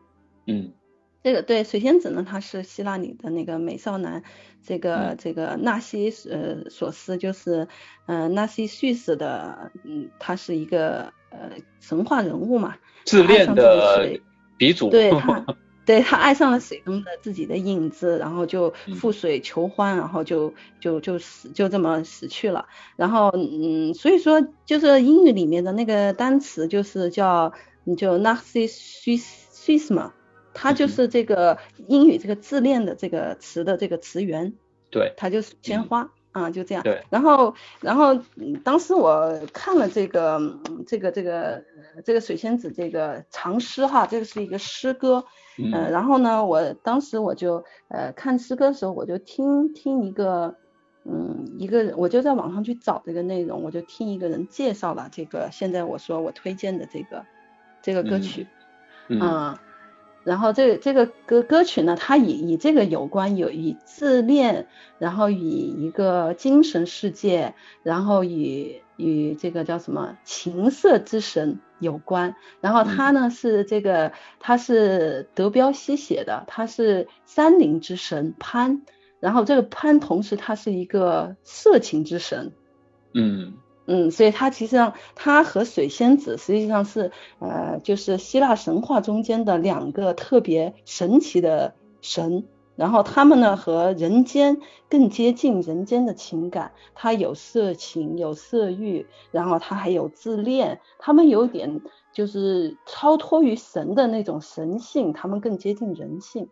[0.47, 0.71] 嗯，
[1.21, 4.23] 这个对水仙子呢，他是希腊里的那个美少男，
[4.63, 7.67] 这个这个纳西呃索斯，就是
[8.05, 14.17] 呃纳西叙事的，嗯，他是一个呃神话人物嘛，自恋的
[14.57, 14.89] 鼻祖。
[14.89, 15.45] 对 他。
[15.85, 22.67] 对他爱上了水中的自己的影子，然后就赴水求欢，然后就就就死就这么死去了。
[22.95, 27.53] 然后嗯，所以说就是英语里面的那个单词就是叫
[27.97, 30.11] 就 narcissism，
[30.53, 34.53] 它就是这个英语这个自恋的这个词的这个词源。
[34.91, 36.11] 对，它就是鲜花。
[36.31, 36.83] 啊，就这样。
[36.83, 37.03] 对。
[37.09, 38.17] 然后，然后
[38.63, 40.39] 当时我看了这个，
[40.87, 41.63] 这个，这个，
[42.05, 45.25] 这个水仙子这个长诗哈，这个是一个诗歌。
[45.57, 45.71] 嗯。
[45.73, 50.55] 呃，然后呢，我当时我就呃看诗歌的时候，我就听听一个，
[51.03, 57.25] 嗯，一个我就在网上去找这个内容，我就听一个人介绍了这个现在我说我推荐的这个
[57.81, 58.47] 这个歌曲。
[59.09, 59.57] 嗯。
[60.23, 64.67] 然后这这个歌歌曲呢，它以以这个有关有以自恋，
[64.99, 72.35] 然后以一个精神世界，然后与与这个叫什么情色之神有关。
[72.59, 78.83] 然后他呢是这个他是德彪西写的，他是山林之神潘，
[79.19, 82.51] 然后这个潘同时他是一个色情之神。
[83.13, 83.53] 嗯。
[83.87, 101.81] 嗯，所以它其实上，它和水仙子实际上是，呃，就是希腊神话中间的两个特别神奇的神，然后他们呢和人间更接近人间的情感，它有色情，有色欲，然后它还有自恋，他们有点
[102.13, 106.47] 就是超脱于神的那种神性，他们更接近人性。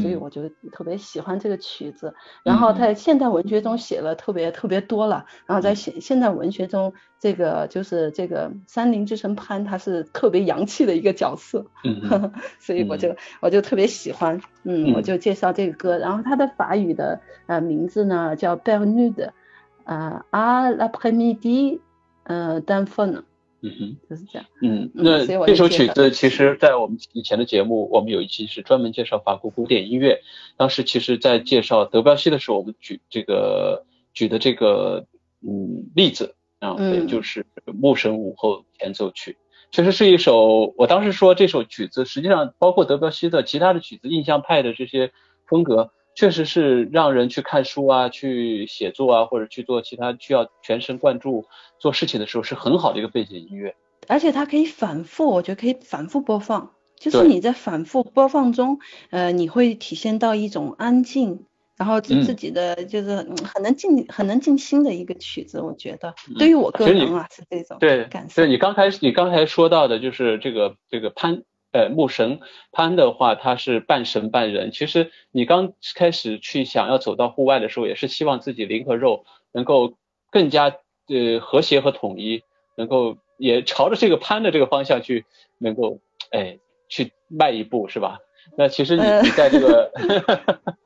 [0.00, 19.30] 所以我就特别喜欢这个曲子，然后在现代文学中写了特别特别多了，然后在现现代文学中，这个就是这个山林之神潘，他是特别洋气的一个角色，嗯 所以我就我就特别喜欢，嗯，我就介绍这个歌，然后它的法语的呃名字呢叫 Bernude，
[19.84, 21.80] 呃，à l'après-midi，
[22.24, 23.22] 呃，d'enfant。
[23.66, 24.46] 嗯哼，就是这样。
[24.60, 30.20] 嗯，那这首曲子其实，在我们以前的节目，我们有一期是专门介绍法国古典音乐。
[30.58, 35.06] 当时其实，在介绍德彪西的时候，我们举这个举的这个
[35.40, 39.32] 嗯例子啊，也就是《牧神午后前奏曲》，
[39.70, 40.74] 确实是一首。
[40.76, 45.10] 我当时说这首曲子，实际上包括德彪西的其他的曲子，印象派的这些
[45.46, 51.44] 风格，确实是让人去看书啊，去写作啊，或者去做其他需要全神贯注
[51.78, 53.74] 做事情的时候，是很好的一个背景音乐。
[54.06, 58.78] 而且它可以反复，我觉得可以反复播放，就是你在反复播放中，
[59.10, 61.46] 呃，你会体现到一种安静，
[61.76, 67.78] 然后自自己的就是很能静很能静心的一个曲子，我觉得对于我个人啊是这种
[68.10, 68.42] 感受。
[68.42, 71.42] 对，你刚开始你刚才说到的就是这个这个潘。
[71.74, 72.38] 呃，牧神
[72.70, 74.70] 潘的话，他是半神半人。
[74.70, 79.94] 其实你刚开始去想要走到户外的时候，也是希望自己灵和肉能够
[80.30, 80.76] 更加
[81.08, 82.44] 呃和谐和统一，
[82.76, 85.24] 能够也朝着这个潘的这个方向去，
[85.58, 85.98] 能够
[86.30, 86.58] 哎
[86.88, 88.20] 去迈一步，是吧？
[88.56, 89.90] 那其实你你在这个。
[89.94, 90.83] 呃，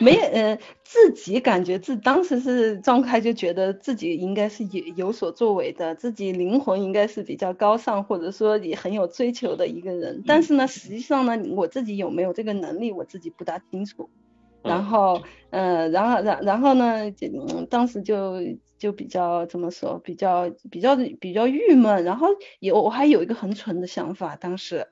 [0.00, 10.22] 没呃，自己感觉自当时是状态就觉得自己应该是有有所作为的，自己灵魂应该是比较高尚，或者说也很有追求的一个人。
[10.26, 14.10] 但是呢，实际上呢，我自己有没有这个能力，我自己不大清楚。
[14.62, 17.28] 然后，呃，然后，然然后呢，就
[17.70, 18.40] 当时就
[18.78, 22.02] 就比较怎么说，比较比较比较郁闷。
[22.02, 22.28] 然后
[22.60, 24.88] 有我还有一个很蠢的想法，当时。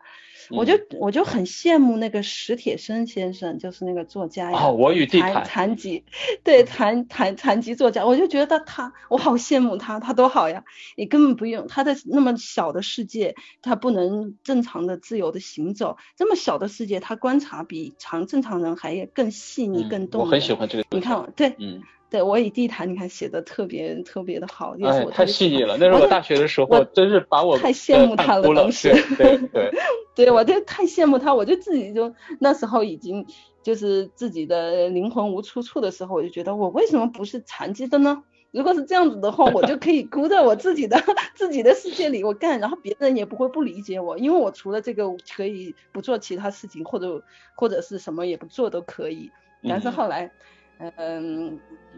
[0.51, 6.05] 我就我就很羡慕那个史铁生先生，就是那个作家呀，我与地残残疾，
[6.43, 10.65] 对残残残疾作家，我就觉得他，我好羡慕他，他多好呀！
[10.97, 20.23] 你根本不用他在那么小的世界，他不能正常的自由的行走，这么小的世界，他观察比常正常人还更细腻、更动。
[20.23, 20.85] 我很喜欢这个。
[20.91, 21.83] 你看，对，嗯。
[22.13, 25.79] 对，我以地毯，你看写的特别特别的好，哎，太细腻了。
[25.81, 28.93] 那是我大学的时候，真是把我太羡慕他了，当时。
[29.17, 29.73] 对对
[30.15, 33.27] 对，我就太羡慕他，我就自己就那时候已经
[33.63, 38.23] 就是自己的灵魂无出处的时候，我就觉得我为什么不是残疾的呢？
[38.51, 41.03] 如果是这样子的话，我就可以 孤在我自己的
[41.35, 47.23] 自己的世界里我干，然后别人也不会不理解我，因为我除了这个可以不做其他事情，或者
[47.55, 49.31] 或者是什么也不做都可以。
[49.67, 50.27] 但是后来。
[50.27, 50.31] 嗯，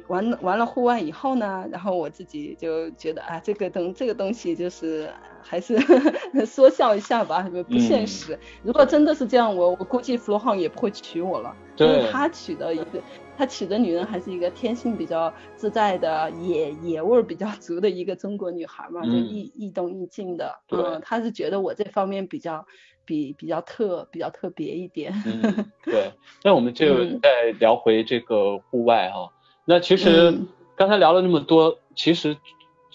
[0.08, 5.78] 完了完了户外以后呢，然后我自己就觉得啊，这个东这个东西就是还是
[6.44, 8.38] 说笑一下吧，不现实。
[8.62, 13.00] 如果真的是这样，我我估计弗罗浩也不会娶我了，因为他娶的一个
[13.36, 20.60] 他娶的女人还是一个天性比较自在的野野味比较足的一个中国女孩嘛，就易易动易静的。
[20.70, 22.66] 嗯，他是觉得我这方面比较。
[23.04, 26.12] 比比较特比较特别一点，嗯， 对，
[26.42, 29.30] 那我们就再聊回这个户外哈。
[29.64, 30.38] 那其实
[30.76, 32.36] 刚才聊了那么多，其实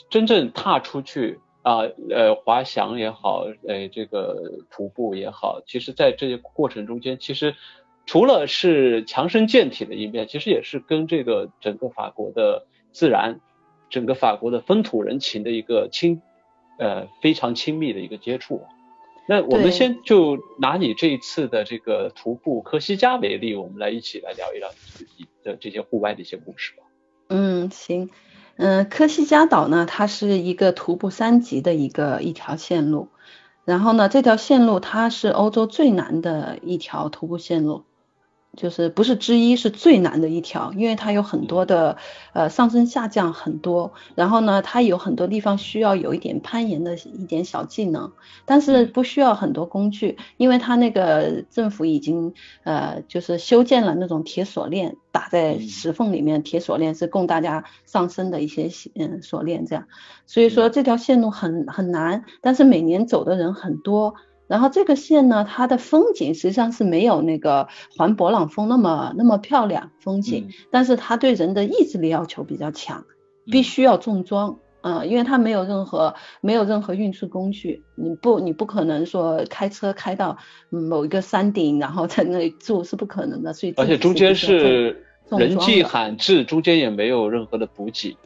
[0.10, 7.56] 真正踏出去啊，呃，滑翔也好，呃，这个徒步也好，其实在这些过程中间，其实
[8.06, 13.39] 除了是强身健体的一面，其实也是跟这个整个法国的自然，
[13.89, 16.22] 整个法国的风土人情的一个亲，
[16.78, 18.65] 呃，非常亲密的一个接触。
[19.30, 24.72] 那我们先就拿你这一次的这个徒步科西嘉为例，我们来一起来聊一聊
[25.20, 26.82] 你的这些户外的一些故事吧。
[27.28, 28.10] 嗯，行，
[28.56, 33.10] 嗯，科西嘉岛呢，它是一个徒步三级的一个一条线路，
[33.65, 37.84] 然后呢，这条线路它是欧洲最难的一条徒步线路。
[38.58, 41.98] 就是不是之一，是最难的一条，因为它有很多的
[42.34, 48.12] 呃上升下降很多，然后呢，它有很多地方需要有一点攀岩的一点小技能，
[48.46, 52.34] 但是不需要很多工具，因为它那个政府已经
[52.64, 59.86] 呃就是修建了那种铁锁链，打在石缝里面，铁锁链是供大家上升的一些嗯锁链这样，
[60.26, 64.16] 所以说这条线路很很难，但是每年走的人很多。
[64.50, 73.06] 然后这个线呢，它的风景实际上是没有那个环勃朗峰那么那么漂亮风景，但是它对人的意志力要求比较强，
[73.46, 80.38] 必须要重装啊，因为它没有任何没有任何运输工具，你不你不可能说开车开到
[80.70, 85.06] 某一个山顶，然后在那里住是不可能的，所以而且中间是
[85.38, 88.18] 人迹罕至，中间也没有任何的补给。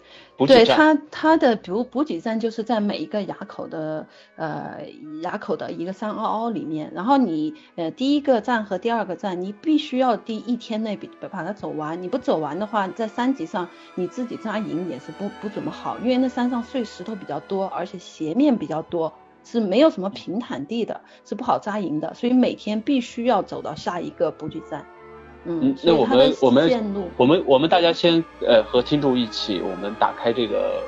[0.47, 4.79] 对它，它的比如补给站就是在每一个垭口的呃
[5.21, 19.13] 垭口的一个山凹凹里面，然后你呃第一个站和第二个站，你必须要第一天内把把它走完，你不走完的话，在山脊上你自己扎营也是不不怎么好，因为那山上碎石头比较多，而且斜面比较多，
[19.43, 24.83] 是没有什么平坦地的，是不好扎营的，所以每天必须要走到下一个补给站。
[25.45, 30.81] 嗯，那我们我们我们我们大家先呃和听众一起，我们打开这个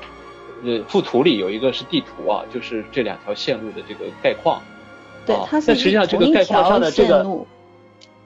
[0.63, 4.61] 呃附图里有一个是地图啊，就是这两条线路的这个概况。
[5.25, 7.25] 对，它是实际上这个概况上的这个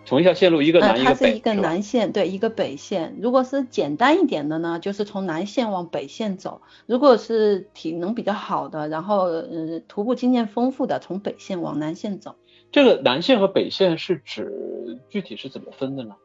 [0.05, 1.15] 同一条线路一个南一个北。
[1.15, 3.15] 它是一个南线，对，一个北线。
[3.21, 12.35] 如果是简单一点的呢，就是从南线往北线走；如果是体能比较好的，然后呃徒步经验丰富的，从北线往南线走。
[12.71, 16.15] 这个南线和北线是指具体是怎么分的呢？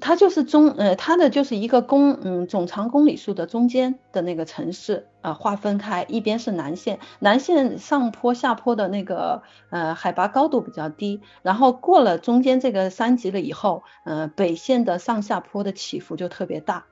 [0.00, 16.86] 它就是中呃，它的就是一个公嗯总长公里数的中间的那个城市啊，划分开，一边是南线，南线上坡下坡的那个呃海拔高度比较低，然后过了中间这个山脊了以后，呃北线的上下坡的起伏就特别大。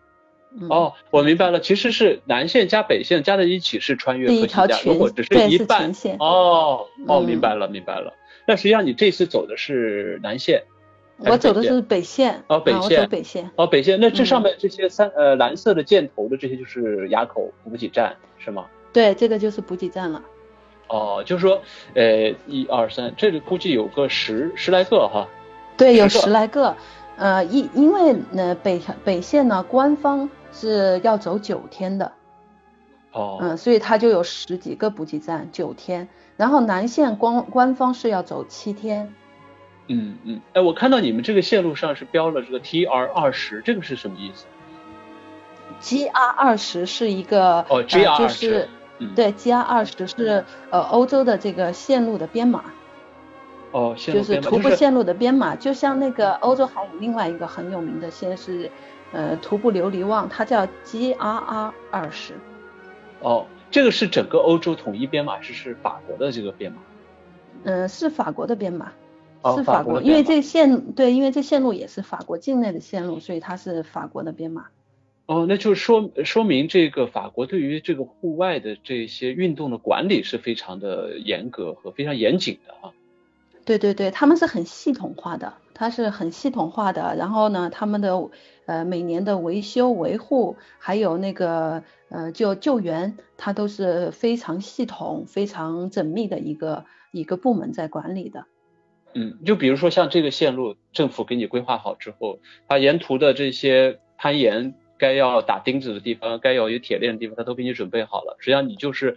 [0.69, 8.13] 哦，我明白了，其实是南线加北线加在一起是穿越一条全，如果只是一半，哦哦，明白了明白了。
[8.47, 10.63] 那实际上你这次走的是南线。
[11.23, 14.01] 我走的是北线哦，北线，北线哦，北线。
[14.01, 18.65] 那这上面这些三呃蓝色的箭头的这些就是垭口补给站是吗？
[18.91, 20.23] 对，这个就是补给站了。
[20.89, 21.61] 哦，就是说
[21.95, 25.29] 呃一二三，这里估计有个十十来个哈。
[25.77, 26.75] 对，有十来个。
[27.19, 32.11] 呃，因因为呢北北线呢官方是要走九天的。
[33.13, 33.37] 哦。
[33.43, 36.09] 嗯，所以它就有十几个补给站，九天。
[36.41, 39.13] 然后南线官官方是要走七天。
[39.89, 44.47] 嗯嗯，哎，我看到你们这个线路上是标了这个 T R 二十，这个是什么意思
[45.81, 48.67] ？G R 二十是一个哦，G R 二十，
[49.15, 52.65] 对，G R 二十是呃欧洲的这个线路的编码。
[53.73, 58.71] 哦，线路就是徒步线路的编码，就像那个欧洲还有另外一个很有名的线是
[59.13, 62.33] 呃徒步琉璃望，它叫 G R R 二十。
[63.21, 66.79] 哦，这个是整个欧洲统一编码，是是法国的这个编码？
[67.65, 68.93] 嗯，是法国的编码。
[69.57, 74.67] 是法国，因为这线对，因为这线路也是法国境内的线路，所以它是法国的编码。
[75.25, 82.93] 哦，那就说说明这个法国对于这个户外的这些运动的管理是非常的严格和非常严谨的啊。
[83.65, 87.17] 对对对，他们是很系统化的，它是很系统化的。
[87.17, 88.29] 然后呢，他们的
[88.67, 98.45] 呃每年的维修维护，还有那个呃就救援，它都是非常系统、非常缜密的一个一个部门在管理的。
[99.15, 102.39] 嗯，就比如说像这个线路，政府给你规划好之后，
[102.69, 108.37] 它沿途的这些攀岩该要打钉子的地方，该要有铁链的地方，它都给你准备好了。
[108.39, 109.17] 实际上你就是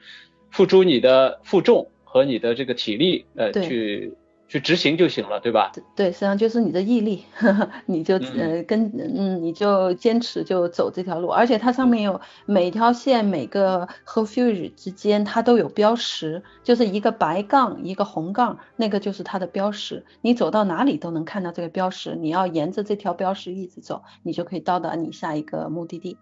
[0.49, 4.13] 付出你的负重和你的这个体力，呃，去。
[4.53, 5.71] 去执行就行了，对吧？
[5.95, 7.23] 对，实际上就是你的毅力，
[7.87, 26.15] 你就呃跟嗯你就坚持就走这条路，而且它上面有每条线每个 refuge 之间它都有标识，就是一个白杠一个红杠，那个就是它的标识，你走到哪里都能看到这个标识，你要沿着这条标识一直走，你就可以到达你下一个目的地。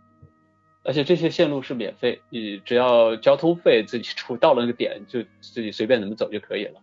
[0.86, 6.80] 而且这些线路是免费，你只要交通费自己出，到了那个点就自己随便怎么走就可以了。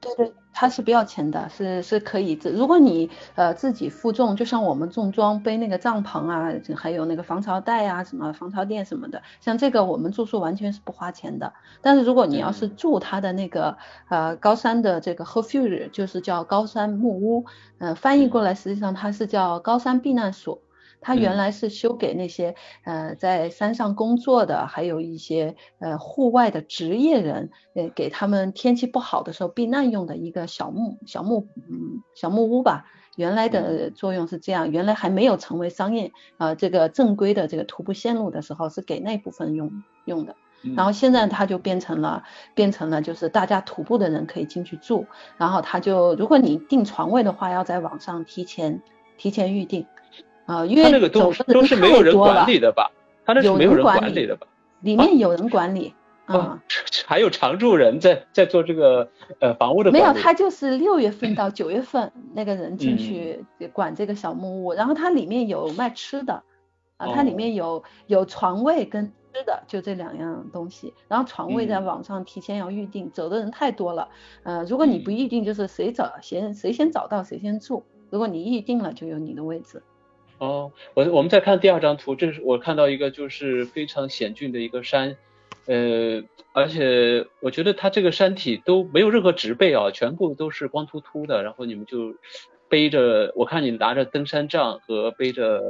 [0.00, 2.38] 对对，它是不要钱的，是是可以。
[2.54, 11.52] 如果你呃自己负重，就像我们重装背那个帐篷啊，还有那个防潮袋啊，什么防潮垫什么的，像这个我们住宿完全是不花钱的。
[11.80, 13.76] 但是如果你要是住它的那个
[14.08, 17.46] 呃高山的这个 refuge，就是叫高山木屋，
[17.78, 20.60] 呃翻译过来实际上它是叫高山避难所。
[21.00, 32.86] 它原来是修给那些呃在山上工作的，还有一些呃户外的职业人，呃给他们天气不好的时候避难用的一个小木小木嗯小木屋吧。
[33.16, 39.70] 原来的作用是这样，原来还没有成为商业啊这个正规的这个徒步线路的时候是给那部分用
[40.04, 40.36] 用的，
[40.76, 42.24] 然后现在它就变成了
[42.54, 45.06] 变成了就是大家徒步的人可以进去住，
[45.38, 48.82] 然后他就如果你订床位的话，要在网上提前
[49.16, 49.86] 提前预定。
[50.46, 52.90] 啊，因为那个都都是没有人管理的吧？
[53.24, 54.46] 他那是没有人管理的吧？
[54.80, 55.92] 里面有人管理
[56.26, 56.62] 啊，
[57.06, 59.08] 还有常住人在在做这个
[59.40, 59.90] 呃房屋的。
[59.90, 66.42] 没有，他就是六月份到九月份 那个人进去管这个小木屋，然后它里面有卖吃的
[66.96, 70.94] 啊，它里面有有床位跟吃的，就这两样东西。
[71.08, 74.08] 然后床位在网上提前要预定，走的人太多了，
[74.44, 79.82] 呃，如果你不预定，就是谁找先谁先找到谁先住，如果你预定了，就有你的位置。
[80.38, 85.16] 哦，我我们再看第二张图，这是我看到一个就是非常险峻的一个山，
[85.66, 86.22] 呃，
[86.52, 91.42] 而且我觉得它这个山体都没有任何植被啊，全部都是光秃秃的。
[91.42, 92.14] 然后你们就
[92.68, 95.60] 背着，我看你拿着登山杖和背着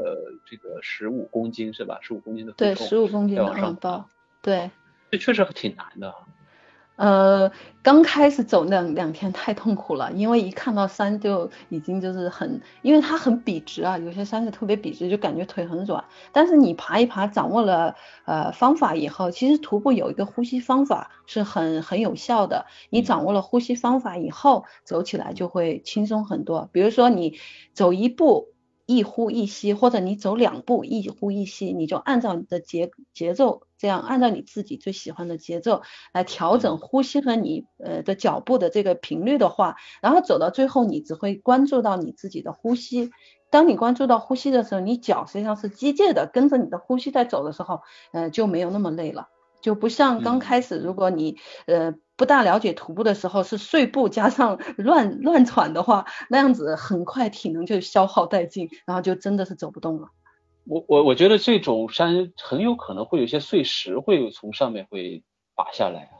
[0.44, 1.98] 这个十五公斤是吧？
[2.02, 3.44] 十五公斤的对，十五公斤的
[3.80, 4.08] 包，
[4.42, 4.70] 对，
[5.10, 6.12] 这确实挺难的。
[6.96, 7.50] 呃，
[7.82, 16.02] 刚开始走那两天太痛苦了，因为一看到山就已经就是很，因为它很笔直啊，有些山是特别笔直，就感觉腿很软。
[16.32, 17.94] 但是你爬一爬，掌握了
[18.24, 22.66] 呃方法以后，其实徒步有一个呼吸方法是很很有效的。
[22.90, 26.68] 你掌握了呼吸方法以后，走起来就会轻松很多。
[26.72, 27.38] 比如说你
[27.72, 28.55] 走一步。
[28.86, 35.82] 一呼一吸，或者你走两步一呼一吸，你就按照你的节节奏，这样按照你自己最喜欢的节奏
[36.12, 43.10] 来调整呼吸和你呃的脚步的这个频率的话，然后走到最后，你只会关注到你自己的呼吸，
[43.50, 47.80] 当你关注到呼吸的时候，你脚实际上是机械的跟着你的呼吸在走的时候，
[48.12, 49.28] 呃，就没有那么累了，
[49.60, 60.08] 就不像刚开始，如果你呃不大了解徒步的时候是碎步加上乱 乱喘的话，那样子很快体能就消耗殆尽，然后就真的是走不动了。
[60.64, 65.22] 我我我觉得这种山很有可能会有一些碎石会从上面会
[65.54, 66.10] 拔下来啊。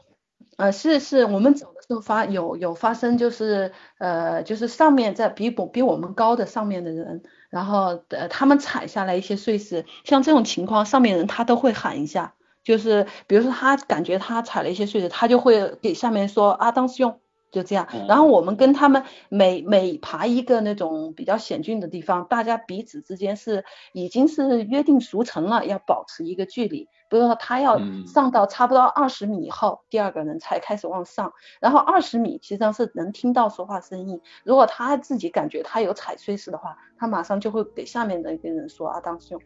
[0.57, 12.33] 呃，是是，我们走的时候发有有发生，就是呃，就是上面在比比比我们高的上面的人，然后呃他们踩下来一些碎石，像这种情况，上面人他都会喊一下，
[12.67, 17.17] 就是比如说他感觉他踩了一些碎石，他就会给下面说啊当师兄。
[17.49, 23.63] 就这样，然后我们跟他们每每爬一个那种比较险峻的地方，大家彼此之间是
[23.93, 26.89] 已经是约定俗成了，要保持一个距离。
[27.09, 34.19] 比如说他要上到差不多二十米以后，第二个人才开始往上，然后二十米实际上是能听到说话声音。
[34.43, 39.39] 如果他自己感觉他有踩碎石的话，他马上就会给下面的一个人说啊，当兄，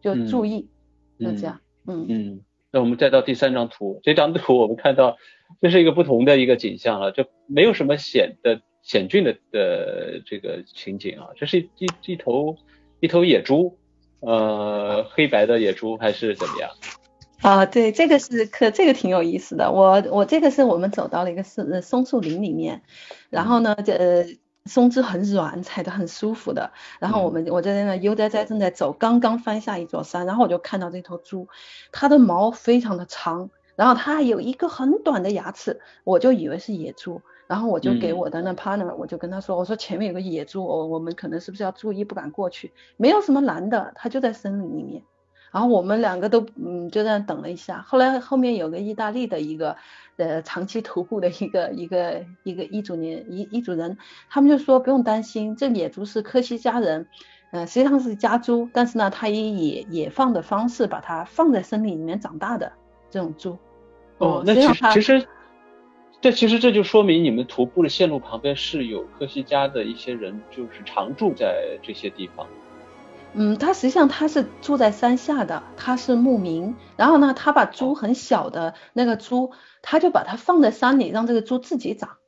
[0.00, 0.70] 就注意，
[1.18, 2.40] 就这样，嗯嗯。
[2.72, 5.16] 那我们再到第三张图，这张图我们看到。
[5.60, 12.56] 这是一个不同的一个景象了，这没有什么险的险峻的的这个情景啊，这是一一头
[13.00, 13.76] 一头野猪，
[14.20, 16.70] 呃，黑白的野猪还是怎么样？
[17.40, 22.82] 啊，对，这个是可这个挺有意思的，我我这个是我们走到了一个是松树林里面，
[23.28, 31.48] 然后呢，这松枝很软，踩得很舒服的，然后我们我在那悠哉哉正在走，刚刚翻下一座山，然后我就看到这头猪，
[31.92, 33.50] 它的毛非常的长。
[33.76, 45.02] 然后它有一个很短的牙齿，我就以为是野猪，然后我就给我的那 partner，我就跟他说，我说前面有个野猪，我我们可能是不是要注意，不敢过去，没有什么难的，它就在森林里面。
[45.52, 49.76] 然后我们两个都嗯就在那等了一下，后来后面有个意大利的一个
[50.16, 53.98] 呃长期徒步的一个一个一个一组年一一组人，
[54.28, 57.08] 他们就说不用担心，这野猪是科西嘉人，
[57.50, 62.72] 呃实际上是家猪，但是呢他以野野放的方式把它放在森林里面长大的
[63.10, 63.58] 这种猪。
[64.18, 65.26] 哦，那其实其实，
[66.20, 72.46] 这其实这就说明你们徒步的线路旁边是有科西嘉的一些人，就是常住在这些地方。
[73.32, 76.74] 嗯，他实际上他是住在山下的，他是牧民。
[76.96, 79.52] 然后呢，他把猪很小的那个猪，
[79.82, 82.19] 他就把它放在山里，让这个猪自己长。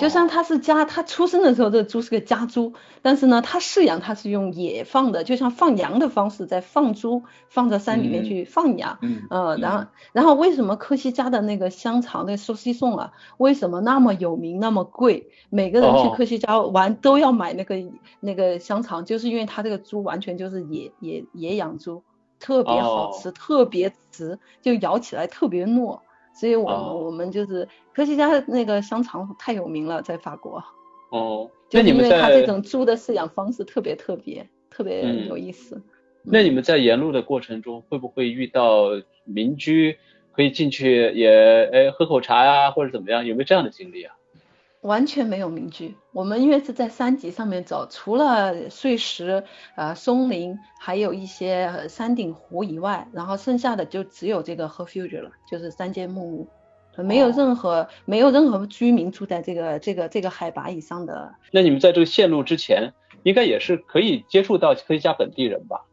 [0.00, 8.98] 就像他是家，他出生的时候这个猪是个家猪，但是呢，他饲养他是用野放的，就像放羊的方式在放猪，放在山里面去放羊。
[9.02, 9.22] 嗯。
[9.30, 15.30] 呃，然后，然后为什么科西嘉的那个香肠那寿西送啊，为什么那么有名那么贵？
[15.50, 17.76] 每个人去科西嘉玩都要买那个
[18.18, 22.02] 那个香肠，就是因为它这个猪完全就是野野野养猪，
[22.40, 26.00] 特别好吃，特别直，就咬起来特别糯。
[26.38, 30.62] 所以，我我们就是科学家那个香肠太有名了，在法国。
[31.10, 35.80] 哦，就因为它这种猪的饲养方式特别特别特别有意思。
[36.22, 38.90] 那你们在沿路的过程中，会不会遇到
[39.24, 39.96] 民居，
[40.32, 43.24] 可以进去也哎喝口茶呀，或者怎么样？
[43.24, 44.14] 有没有这样的经历啊？
[44.86, 49.42] 完全没有民居，我们因为是在山脊上面走，除了碎石、
[49.74, 56.48] 呃松林，还有一些山顶湖以外，然后剩下的就只有这个 refuge 了，就是三间木屋，
[56.96, 61.34] 没有任何没有任何居民住在这个这个这个海拔以上的。
[61.50, 62.92] 那你们在这个线路之前，
[63.24, 65.85] 应该也是可以接触到科学家本地人吧？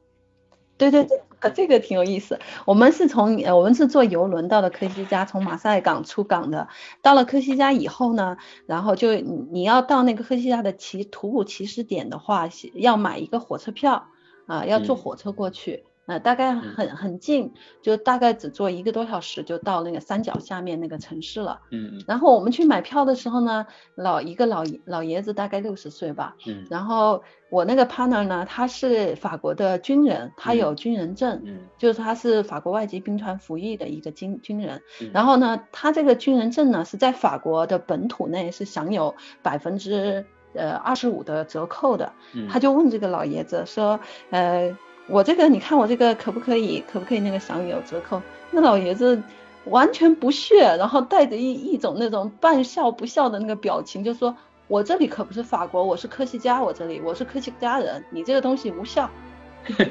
[0.92, 2.40] 对对对，这个挺有意思。
[2.66, 6.68] 我们是从呃，我们是坐游轮到的科西嘉，从马赛港出港的。
[7.02, 14.08] 到了科西嘉以后呢，然后就你要到那个科西嘉的起徒步起始点的话，要买一个火车票
[14.46, 15.86] 啊，要坐火车过去。
[16.06, 21.62] 呃，大概很很近，就大概只坐一个多小时就到那个山脚下面那个城市了。
[21.72, 22.04] 嗯嗯。
[22.06, 26.36] 然后我们去买票的时候呢，老一个老老爷子大概六十岁吧。
[26.46, 26.68] 嗯。
[26.70, 34.82] 然后我那个 partner 呢，他是法国的军人，他有军人证，嗯，就是他是法国外籍兵团服役的一个军军人。
[35.14, 42.12] 然后呢，他这个军人证呢是在法国的本土内是享有百分之呃二十五的折扣的。
[42.34, 42.50] 嗯。
[42.50, 43.98] 他就问这个老爷子说，
[44.32, 44.78] 呃。
[45.08, 46.84] 我这个，你看我这个可不可以？
[46.92, 48.22] 可不可以那个享有折扣？
[48.52, 49.22] 那老爷子
[49.66, 54.36] 完全不屑，然后带着一一种那种半笑不笑的那个表情，就说
[54.68, 59.10] ：“我这里可不是法国，我是科西嘉，我这里我是科西嘉人，你这个东西无效。”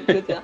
[0.07, 0.41] 就这样。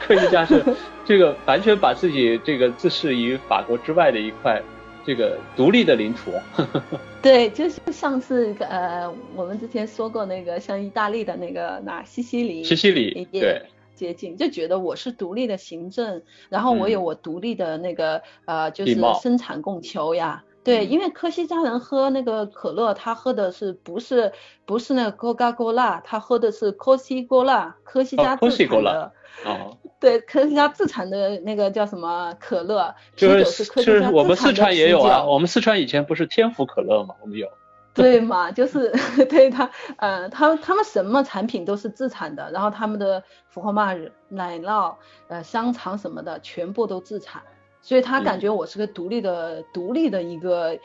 [0.00, 0.64] 科西嘉是
[1.04, 4.60] 这个完全把自己这个自视于法国之外的一块
[5.06, 6.32] 这个独立的领土。
[7.22, 12.64] 对，就是上次呃，我们之前说过那个像意大利的那个那西西里。
[12.64, 13.28] 西西里。
[13.30, 13.62] 对。
[13.94, 24.32] 接近就觉得我是独立的行政，然后我有我独立的那个呃，就是生产供求呀，对，因为科西嘉人喝那个可乐，他喝的是不是
[24.64, 29.12] 不是那个 Coca Cola，他喝的是科西郭拉，科西嘉自产的。
[29.44, 29.76] 哦。
[30.00, 32.92] 对，科西嘉自产的那个叫什么可乐？
[33.14, 37.46] 就是就是我们四川也有啊，我们四川以前不是天府可乐嘛，我们有。
[37.94, 38.90] 对嘛，就是
[39.28, 43.94] 对他，呃，他他们什么产品都是自产的，然后他们的福克玛
[44.28, 44.94] 奶酪、
[45.28, 47.42] 呃香肠什么的全部都自产。
[47.82, 50.78] 所以他感觉我是个独立的、独立的一个，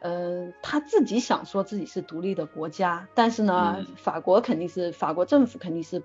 [0.00, 6.02] 呃，他自己想说自己是独立的国家，但是呢，法国肯定是法国政府肯定是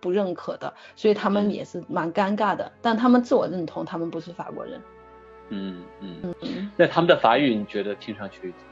[0.00, 2.72] 不认可的，所以他们也是蛮尴尬的。
[2.80, 4.80] 但他们自我认同，他们不是法国人。
[5.50, 6.70] 嗯嗯嗯。
[6.76, 8.71] 那他们的法语你觉得听上去怎么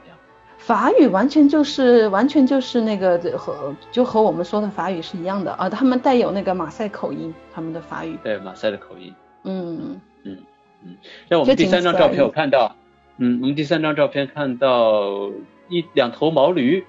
[0.61, 8.17] 法语完全就是完全就是那个和就和我们说的法语是一样的啊，他们带有那个马赛口音，他们的法语。
[8.23, 9.13] 对马赛的口音。
[9.43, 10.37] 嗯嗯。
[10.83, 10.95] 嗯，
[11.29, 12.75] 那我们第三张照片我看到，
[13.17, 15.29] 嗯，我们第三张照片看到
[15.67, 16.83] 一两头毛驴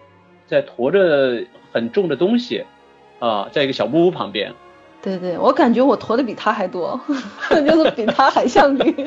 [0.46, 2.64] 在驮着很重的东西，
[3.18, 4.54] 啊，在一个小木屋旁边。
[5.02, 6.98] 对对，我感觉我驮的比他还多，
[7.50, 9.06] 就是比他还像驴，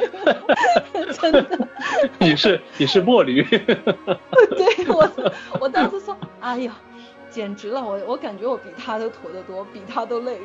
[1.21, 1.67] 真的。
[2.19, 3.41] 你是你是墨驴。
[3.43, 5.09] 对我
[5.59, 6.75] 我当时说，哎呀。
[7.31, 10.39] 简直了，我我感觉我比他都驮得多，比他都累，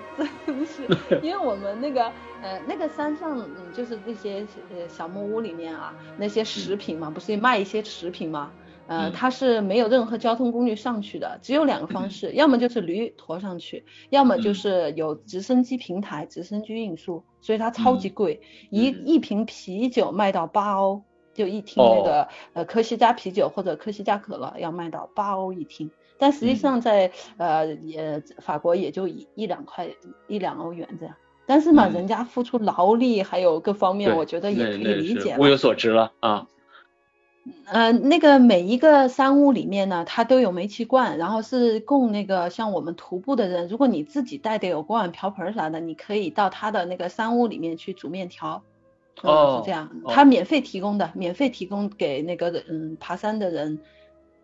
[0.45, 0.83] 真是。
[1.23, 2.03] 因为我们那个
[2.43, 8.51] 呃那个山上，嗯，就是那些呃小木屋里面啊，那些食品嘛，不是卖一些食品嘛，
[8.91, 25.89] 呃，它是没有任何交通工具上去的，只有两个方式，要么就是驴驮上去，要么就是有直升机平台，直升机运输，所以它超级贵，一一瓶啤酒卖到八欧，就一听那个呃科西嘉啤酒或者科西嘉可乐要卖到八欧一听。
[26.19, 29.89] 但实际上在呃也法国也就一一两块
[30.27, 31.15] 一两欧元这样，
[31.47, 35.37] 但是嘛，人家付出劳力还有各方面，我觉得也可以理解。
[35.39, 36.49] 物有所值了啊。
[37.67, 48.63] 呃，那个每一个山屋里面呢，它都有煤气罐，然后是供那个像我们徒步的人，如果你自己带的有锅碗瓢盆啥的，你可以到他的那个山屋里面去煮面条。
[49.23, 49.61] 哦。
[49.61, 53.79] 是这样，他免费提供的，免费提供给那个嗯爬山的人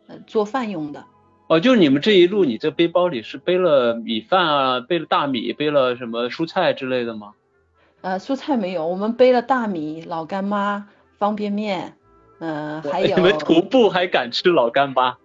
[0.07, 1.04] 呃做饭用的。
[1.48, 7.32] 哦，就是你们这一路，你这背包里是背了米饭啊，背了大米，背了什么蔬菜之类的吗？
[8.02, 10.88] 呃，蔬菜没有，我们背了大米、老干妈、
[11.18, 11.95] 方便面，
[12.39, 13.16] 嗯，还有。
[13.16, 15.16] 你们徒步还敢吃老干妈？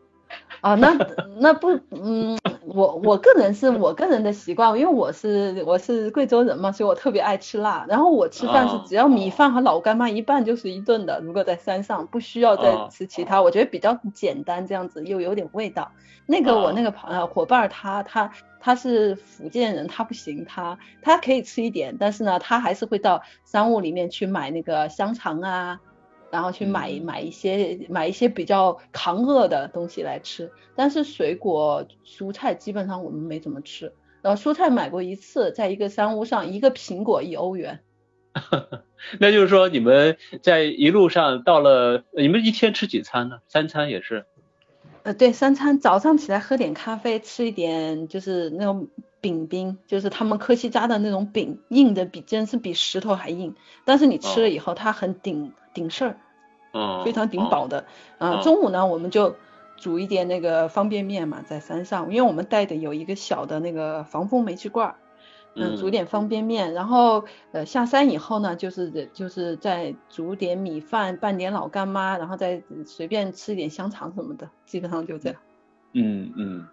[0.62, 0.96] 啊，那
[1.40, 7.84] 那不，嗯，我我个人是我个人的习惯，因为我是我是贵州人嘛，所以我特别爱吃辣。
[7.90, 15.92] 然后我吃饭是只要米饭和老干妈一拌就是一顿的，如果在山上不需要再吃其他，我觉得比较简单，这样子又有点味道。
[16.28, 25.80] 那个我那个朋友伙伴他他他是福建人，他不行，他他可以吃一点，但是呢，他还是会到商务里面去买那个香肠啊。
[26.32, 33.94] 然后去买买一些买一些比较抗饿的东西来吃，但是水果蔬菜基本上我们没怎么吃。
[34.22, 37.80] 然后蔬菜买过一次，在一个山屋上，一个苹果一欧元。
[39.20, 43.40] 那就是说你们在一路上到了，你们一天吃几餐呢？
[43.48, 44.26] 三餐也是？
[45.04, 48.88] 呃，对，三餐早上起来喝点咖啡，吃一点就是那种
[49.20, 55.52] 饼饼，就是他们科西嘉的那种饼，硬的比真是比石头还硬，但是你吃了以后它很顶。
[55.74, 56.18] 顶事儿，
[56.74, 57.86] 嗯，非常顶饱的，
[58.18, 59.36] 啊，中午呢我们就
[59.78, 64.96] 煮一点那个方便面嘛，在山上，因为我们带的有一个小的那个防风煤气罐，
[65.56, 75.40] 嗯，煮点方便面，然后呃下山以后呢，就是就是再煮点米饭，拌点老干妈，然后再随便吃一点香肠什么的，基本上就这样。
[75.94, 76.68] 嗯嗯，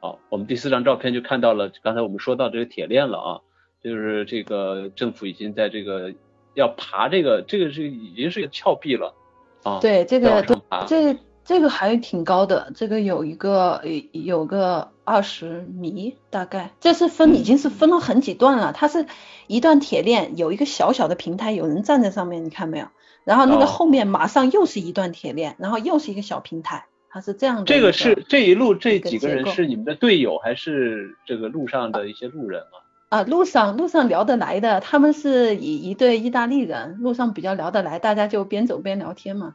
[0.00, 3.40] 好，我们第四张照片就看到了刚才我们说到这个铁链了啊，
[3.82, 6.12] 就是这个政府已经在这个。
[6.54, 9.14] 要爬这个，这个是已经是一个峭壁了
[9.62, 9.78] 啊。
[9.80, 10.42] 对，这个
[10.86, 13.82] 这这个还挺高的，这个有一个
[14.12, 16.72] 有个二十米大概。
[16.80, 19.06] 这是分已经是分了很几段了，它是
[19.46, 22.86] 一段铁链，有一个小小的平台，有人站在上面，你看没有？
[23.24, 27.64] 然后那个后面马上又是一段铁链，然后又是一个小平台，它是这样的。
[27.64, 32.80] 这个是这一路这几个人是你们的队友还是这个路上的一些路人啊？
[33.10, 39.54] 啊，路上路上聊得来的，他们是一一对意大利人，路上比较聊得来，大家就边走边聊天嘛。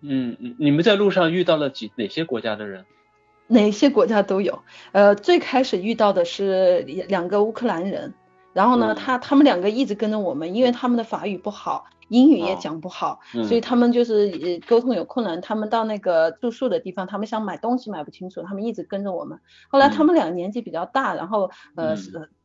[0.00, 2.84] 嗯嗯，你们在路上遇到了几哪些国家的人？
[3.48, 4.60] 哪些国家都有。
[4.92, 8.14] 呃，最开始遇到的是两个乌克兰人，
[8.54, 11.84] 然后呢，他他们两个一直跟着我们，因为他们的法语不好。
[12.08, 15.40] 英语也讲不好，所以他们就是呃沟通有困难。
[15.40, 19.40] 他们到那个住宿的地方，他们想买东西买不清楚，他们一直跟着我们。
[19.68, 21.96] 后来他们两个年纪比较大，然后呃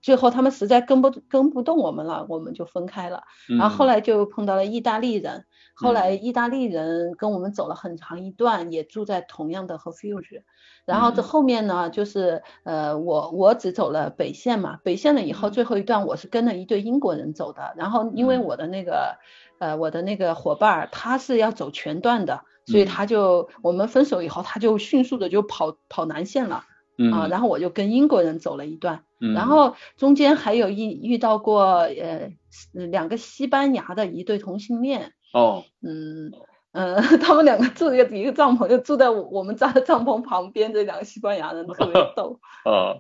[0.02, 3.24] 最后他们实在跟不跟不动我们了，我们就分开了。
[3.60, 5.44] 然后后来就碰到了意大利人，
[5.80, 10.42] 后来意大利人跟我们走了很长一段，也住在同样的 refuge。
[10.86, 17.74] 然后这后面呢，就是呃，我我只走了北线嘛，北线了以后最后一段我是跟了一对英国人走的。
[17.78, 19.18] 然后因为我的那个
[19.60, 26.66] 呃我的那个伙伴他是要走全段的，所以他就我们分手以后他就迅速的就跑跑南线了。
[27.14, 32.34] 啊，然后我就跟英国人走了一段，然后中间还有一遇到过呃
[32.74, 36.32] 两个西班牙的一对同性恋，哦，嗯
[36.72, 42.98] 嗯， 他们两个住一个一个帐篷，就住在我们家的帐篷旁边，这两个西班牙人特别逗， 啊，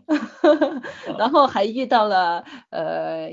[1.18, 3.32] 然后还遇到了呃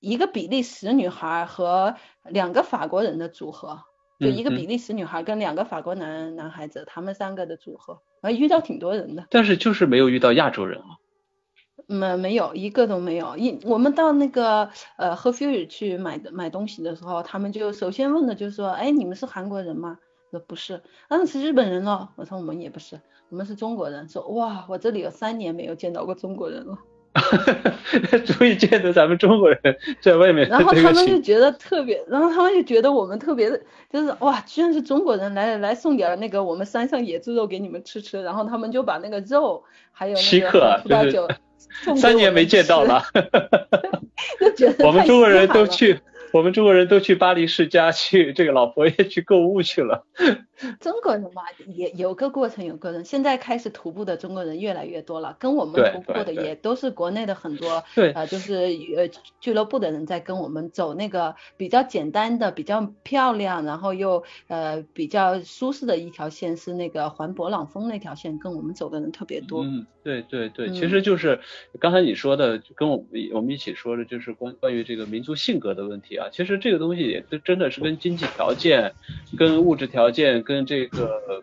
[0.00, 3.80] 一个比利时女孩和两个法国人的组合。
[4.18, 9.26] 就一个比利时女孩跟两个法国男男孩子，他们三个的组合，啊，遇到挺多人的。
[9.28, 10.96] 但是就是没有遇到亚洲人啊。
[11.86, 13.36] 没没有一个都没有。
[13.36, 19.98] 一我们到那个呃 e f u 去买的买东西的时候，他们就首先问的就是说，哎，你们是韩国人吗？
[20.30, 20.82] 说不是。
[21.08, 22.10] 那是日本人了。
[22.16, 24.08] 我说我们也不是，我们是中国人。
[24.08, 26.76] 说哇，我这里有三年没有见到过中国人了。
[28.26, 29.58] 终于见到咱们中国人
[30.02, 30.46] 在外面。
[30.48, 33.58] 然后他们就觉得特别，然后他们就觉得我们特别的，
[33.90, 38.22] 就是哇，居然是中国人来来送点那个我们山上野猪肉给你们吃吃。
[38.22, 41.26] 然后他们就把那个肉还有那个葡萄酒，
[41.96, 43.02] 三年没见到了，
[44.84, 46.00] 我们中国人都去。
[46.32, 50.04] 我们中国人都去巴黎世家去，这个老佛爷去购物去了。
[50.80, 53.02] 中国人嘛，也有个过程，有个人。
[53.06, 57.82] 现在开始徒步的中国人越来越多了，跟我们徒步的也都是国内的很多，
[58.14, 58.54] 呃，就是
[58.96, 59.08] 呃
[59.40, 69.62] 俱乐部的人在跟我们走那个比较简单的、比较漂亮，然后又呃比较舒适的一条线，是那个环勃朗峰那条线，跟我们走的人特别多。
[69.62, 71.40] 嗯，对对对，其实就是
[71.80, 76.28] 刚才你说的，跟我们我们一起说的，就是关关于这个民族性格的问题啊。
[76.30, 78.92] 其实这个东西也真真的是跟经济条件、
[79.36, 81.42] 跟物质条件、跟这个，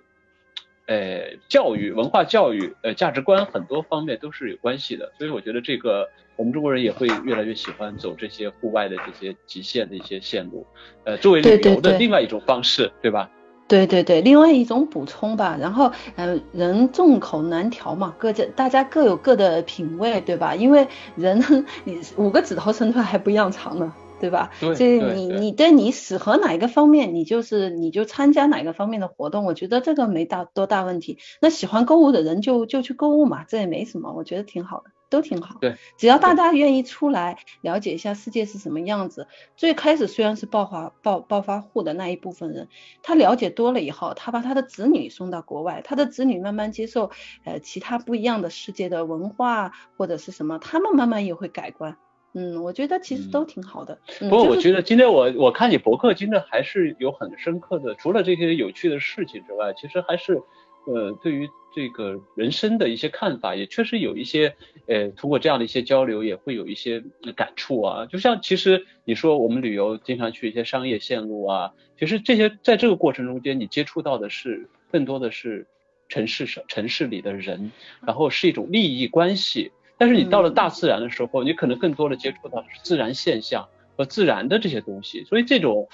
[0.85, 5.11] 呃，教育、文化教育、呃，价值观很多方面都是有关系的。
[5.17, 6.07] 所以我觉得这个
[6.37, 10.65] 我们中国人也会越来越喜欢走这些户外的这些极限的一些线路，
[11.03, 13.29] 呃，作为旅游的另外一种方式，对吧？
[13.73, 15.57] 对对对，另外一种补充吧。
[15.59, 20.53] 然后，呃，人众口难调嘛，各家大家各有各的品味，对吧？
[20.53, 21.43] 因为人
[21.83, 23.93] 你五个指头伸出来还不一样长呢。
[24.19, 24.51] 对吧？
[24.57, 31.17] 所以你你对你适合哪一个方面，你就是你就参加哪个方面的活动，我觉得这个没大多大问题。
[31.41, 35.57] 那喜欢购物的人就就去购物嘛，这也没什么，我觉得挺好的，都挺好。
[35.61, 39.27] 对，只要大家愿意出来了解一下世界是什么样子。
[39.55, 42.67] 最开始虽然是暴发暴暴发户的那一部分人，
[43.03, 47.11] 他了解多了以后，他把他的子女送到国外，他的子女慢慢接受
[47.45, 51.95] 呃其他不一样的世界的文化或者是什么，他们慢慢也会改观。
[52.35, 53.99] 嗯，我觉得其实都挺好的。
[54.19, 60.41] 不过我觉得今天我我看你博客，今天还是有很深刻的，除了这些有趣的事情之外，其实还是
[60.85, 64.55] 呃对于这个人生的一些看法，也确实有一些
[64.87, 67.03] 呃通过这样的一些交流，也会有一些
[67.35, 68.05] 感触啊。
[68.05, 75.65] 就像其实你说我们旅游经常去一些商业线路啊，其实这些在这个过程中间，你接触到的是更多的是
[76.09, 77.71] 城市上城市里的人，
[78.05, 79.71] 然后是一种利益关系。
[79.97, 85.87] 但是你到了大自然的时候，你可能更多的接触到的是自然现象和自然的这些东西，所以这种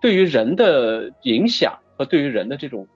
[0.00, 2.86] 对于人的影响和对于人的这种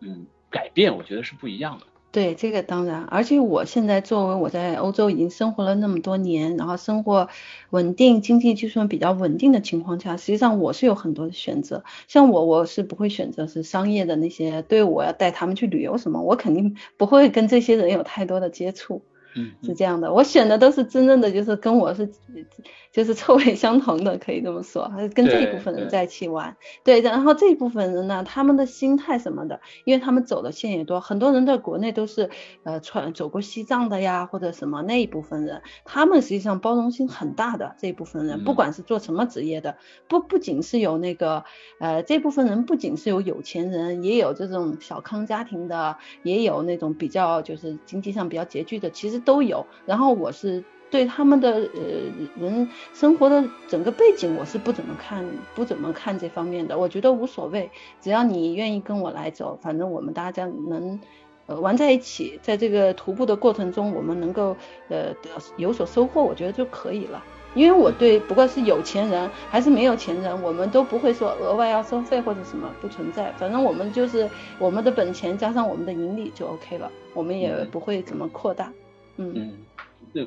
[0.00, 1.86] 嗯改变，我觉得是不一样的。
[2.12, 7.28] 对，这个当然，而且我现在作为我在欧洲已经生活了那么多年，然后生活
[7.70, 11.84] 稳定，经济基础比较稳定的情况下，实际上我是有很多的选择。
[12.08, 19.02] 像我，我是不会选择是商业的那些，对我要带他们去旅游什么，我肯定不会跟这些人有太多的接触。
[19.34, 22.10] 嗯，是这样的，我选的都是真正的，就是跟我是。
[22.92, 32.30] 就是臭味相同的，可以这么说，跟这一部分人在一起玩，对，然后这一部分人呢，他们的心态什么的，因为他们走的线也多，很多人在国内都是
[32.64, 39.76] 呃穿走过西藏的呀，或者什么那一部分人，他们实际上包容性很大的这一部分人，不管是做什么职业的，
[40.08, 41.44] 不不仅是有那个
[41.78, 49.66] 呃这部分人不仅是有有钱人，也有这种小康家庭的，也有那种比较就是经济上比较拮据的，其实都有。
[49.86, 50.64] 然后我是。
[50.92, 51.70] 对他们的呃
[52.36, 56.76] 人生活的整个背景，我是不怎么看，不怎么看这方面的。
[56.76, 60.98] 我觉得无所谓，只要你愿意跟我来走，反正我们大家能
[61.46, 64.56] 呃玩在一起，在这个徒步的过程中，我们能够
[64.88, 67.22] 呃得有所收获，我觉得就可以了。
[67.54, 78.89] 因为我对不管是有钱人还是没有钱人，我们都不会说额外要收费或者什么不存在，反正我们就是我们的本钱加上我们的盈利就 OK 了，我们也不会怎么扩大，嗯。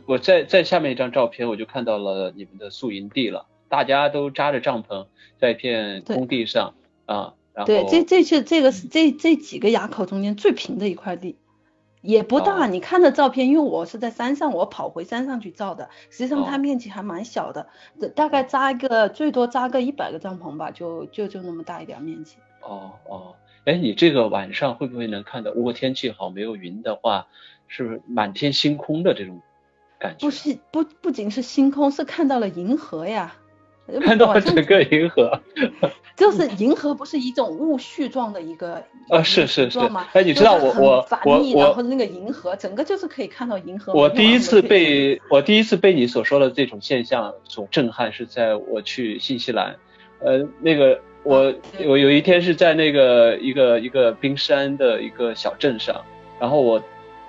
[0.06, 3.48] 我在在下面一张照片，我就看到了你们的宿营地了。
[3.70, 5.08] 大家都扎着帐篷，
[5.40, 6.76] 在一片空地上，
[7.06, 7.34] 啊。
[7.68, 11.38] 对，这这是这个是这这几个垭口中间最平的一块地，
[12.02, 12.66] 也不大。
[12.66, 17.68] 你看的照片，因为我是在山上，我跑回山上去照的，实际上它面积还蛮小的，
[18.16, 22.38] 大概扎一个最多扎个一百个帐篷吧，就就就那么大一点面积。
[22.62, 23.36] 哦哦，
[23.66, 25.52] 哎，你这个晚上会不会能看到？
[25.52, 27.28] 如果天气好没有云的话，
[27.76, 29.42] 是不是满天星空的这种
[29.98, 30.28] 感觉？
[30.28, 33.36] 不是，不不仅是星空，是看到了银河呀。
[34.02, 35.42] 看到整个银河，
[36.16, 39.80] 就是银河不是一种雾絮状的一个 啊，是是是
[40.14, 43.92] 哎，你知道我我我我，然后那个银河整个就是可以看到银河。
[43.92, 49.76] 我第一次被我第一次被你所说的这种现象所震撼，是在我去新西兰，
[50.20, 51.54] 呃，那个我
[51.86, 56.06] 我有一天是在那个一个一个冰山的一个小镇上，
[56.40, 56.82] 然后我。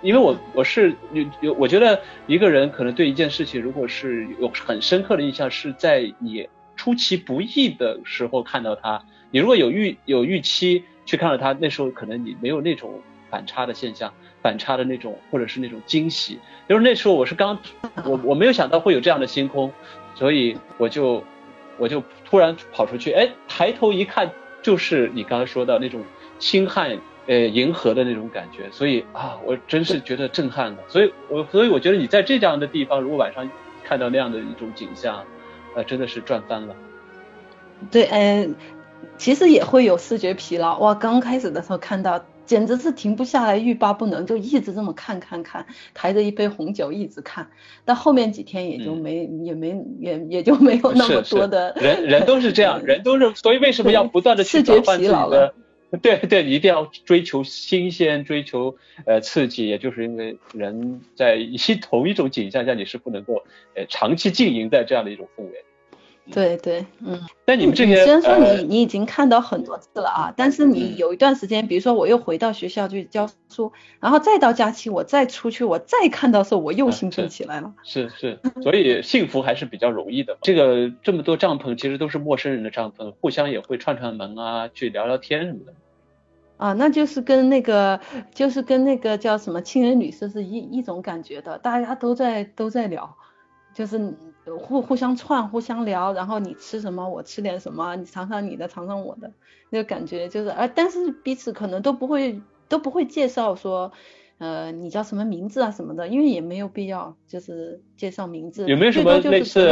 [0.05, 6.47] 因为我我是有有，我觉得一个人可能对一件事情，如果是有很深刻的印象，是在你
[6.77, 9.03] 出其不意的时候看到他。
[9.31, 13.01] 你如果有预有预期去看到他，那时候可能你没有那种
[13.31, 16.39] 反差的现象，反差的那种或者是那种惊喜。
[16.69, 17.59] 就是那时候我是刚
[18.05, 19.73] 我我没有想到会有这样的星空，
[20.15, 21.25] 所以我就
[21.79, 24.31] 我就突然跑出去，哎，抬头一看，
[24.61, 26.03] 就是你刚才说的那种
[26.39, 26.99] 星汉。
[27.27, 30.83] 呃，银河的那种感觉，所以啊，我真是觉得震撼的。
[30.89, 33.51] 所以，我所以我觉得你在这样的地方，如果晚上
[33.83, 35.25] 看到那样的一种景象，
[35.75, 36.77] 呃，真的是赚翻了。
[37.91, 38.55] 对，嗯，
[39.17, 40.79] 其实也会有视觉疲劳。
[40.79, 47.49] 哇，刚开始的时候看到，简直是停不下来，欲罢不能，就一直这么看看看，抬着一杯红酒一直看。
[47.87, 51.75] 但后面几天也就没也没也也就没有那么多的。
[51.81, 55.55] 人人都是这样， 人都是，所以为什么要不断的去转换自己的？
[56.03, 58.77] 对 对，一定要追求新鲜，追求
[59.07, 63.43] 呃刺激，也就是因为人在一 同一种景象下，你是不能够
[63.75, 65.53] 呃长期经营在这样的一种氛围。
[66.33, 67.21] 对对，嗯。
[67.45, 73.71] 但你们这些虽然说你你已经看到很多次了啊，但是你有一段时间，比如说我又回到学校去教书，
[74.01, 77.75] 然后再到假期我再出去，我再看到时候我又兴奋起来了。
[77.83, 80.39] 是是，所以幸福还是比较容易的。
[80.41, 85.75] 这个这么多帐篷其实都是陌生人的帐篷，互相也会串串门啊，去聊聊天什么的。
[86.65, 88.01] 啊，那就是跟那个，
[88.33, 93.15] 就是跟那个叫什么亲人旅社是一一种感觉的，大家都在都在聊，
[93.75, 94.15] 就是
[94.59, 99.31] 互互相串，互相聊，然后你吃什么，我吃点什么，你尝尝你的，尝尝我的，
[99.69, 103.93] 那个感觉就是，啊，但是彼此可能都不会都不会介绍说，
[104.39, 109.69] 呃，你叫什么名字啊什么的，因为也没有必要，就是介绍名字，有没有什么类似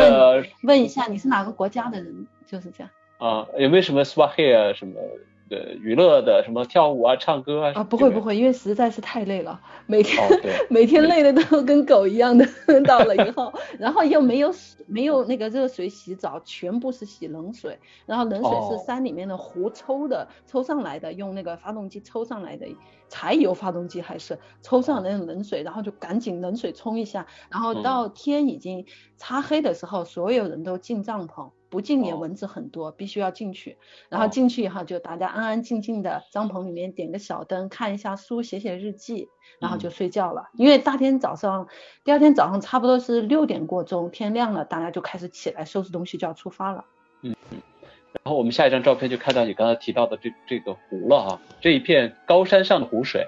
[0.62, 2.90] 问一下你是哪个国家的人，就是这样。
[3.16, 5.00] 啊，有没有什么 swahili 什么？
[5.52, 7.72] 呃，娱乐的什么跳舞啊、唱歌啊？
[7.74, 10.26] 啊，不会不会，因为实在是太累了，每天
[10.70, 12.46] 每天累的都跟狗一样的。
[12.86, 14.50] 到了以后，然后又没有
[14.86, 22.66] 没有那个热水洗澡，全部是洗冷水，然后冷水是山里面的湖抽的，抽上来的，用那个发动机抽上来的，
[23.12, 28.86] 柴油发动机还是抽上那种冷水，然后就赶紧冷水冲一下，然后到天已经
[29.18, 31.50] 擦黑的时候，所有人都进帐篷。
[31.68, 33.78] 不进也蚊子很多，必须要进去。
[34.10, 40.50] 然后进去以后就大家安安静静的帐篷里面点个小灯，看一下书，写写日记，然后就睡觉了。
[40.52, 41.66] 因为大天早上，
[42.04, 46.84] 第二天早上差不多是六点过钟，天亮了，大家就开始起来收拾东西就要出发了。
[47.22, 47.58] 嗯嗯。
[48.12, 53.26] 然后我们下一张照片就看到你刚才提到的这这个湖了哈，这一片高山上的湖水，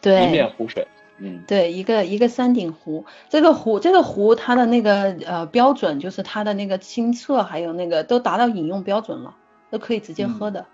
[0.00, 0.86] 对，一面湖水。
[1.18, 9.36] 嗯，对，一个一个山顶湖，这个湖这个湖它的那个呃标准就是它的那个清澈，还有那个都达到饮用标准了，
[9.70, 10.66] 都可以直接喝的。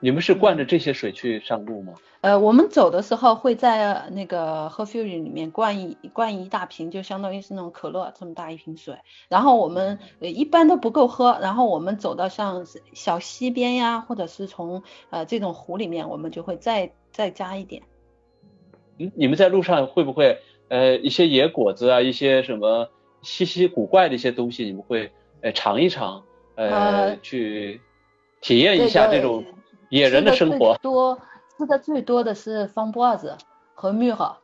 [0.00, 1.92] 你们是灌着这些水去上路吗？
[2.22, 8.96] 呃，我们走的时候会在那个喝 f u r y 里面灌一灌一大瓶，就相当于是那种可乐这么大一瓶水，
[9.28, 17.82] 然后我们一般都不够喝，然后我们走到像小溪边呀，或者是从呃这种湖里面，我们就会再再加一点。
[18.98, 20.38] 嗯你们在路上会不会
[20.68, 22.90] 呃一些野果子啊，一些什么
[23.22, 26.22] 稀奇古怪的一些东西，你们会呃尝一尝，
[26.54, 27.80] 呃去
[28.42, 29.42] 体验一下这种
[29.90, 30.78] 野人的生活？
[30.80, 31.20] 多
[31.58, 33.36] 吃的最多的是方波子
[33.74, 34.36] 和蜜合，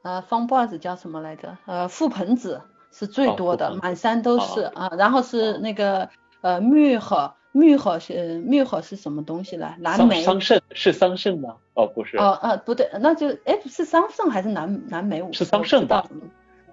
[0.00, 1.58] 呃方波子叫什么来着？
[1.66, 6.08] 呃覆盆子是最多的，满山都是啊，然后是那个
[6.40, 7.34] 呃蜜合。
[7.54, 9.74] 蜜合是蜜合是什么东西呢？
[9.78, 10.22] 蓝莓。
[10.22, 11.56] 桑葚是桑葚吗？
[11.74, 12.16] 哦，不是。
[12.16, 15.22] 哦啊，不对，那就哎，是桑葚还是蓝蓝莓？
[15.34, 16.02] 是桑葚吧？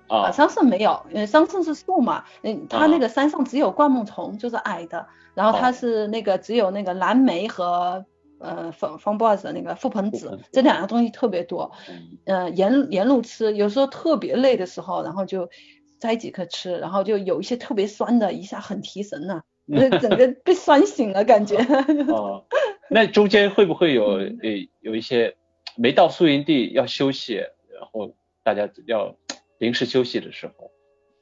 [0.07, 8.05] 啊，桑葚没有，因为桑葚是树嘛，嗯，它那个山上只有灌木丛，就是矮的，然后它是那个只有那个蓝莓和
[8.39, 11.71] 呃方方 boss 那个覆盆子这两样东西特别多，
[12.25, 15.49] 呃沿沿路吃，有时候特别累的时候，然后就
[15.99, 19.41] 摘几颗吃，然后就有一些特别酸的，一下很提神呢。
[19.71, 21.55] 那整个被酸醒了，感觉。
[22.09, 22.43] 哦，
[22.89, 25.35] 那中间会不会有呃有一些
[25.75, 29.15] 没到宿营地要休息，然后大家要
[29.59, 30.71] 临时休息的时候？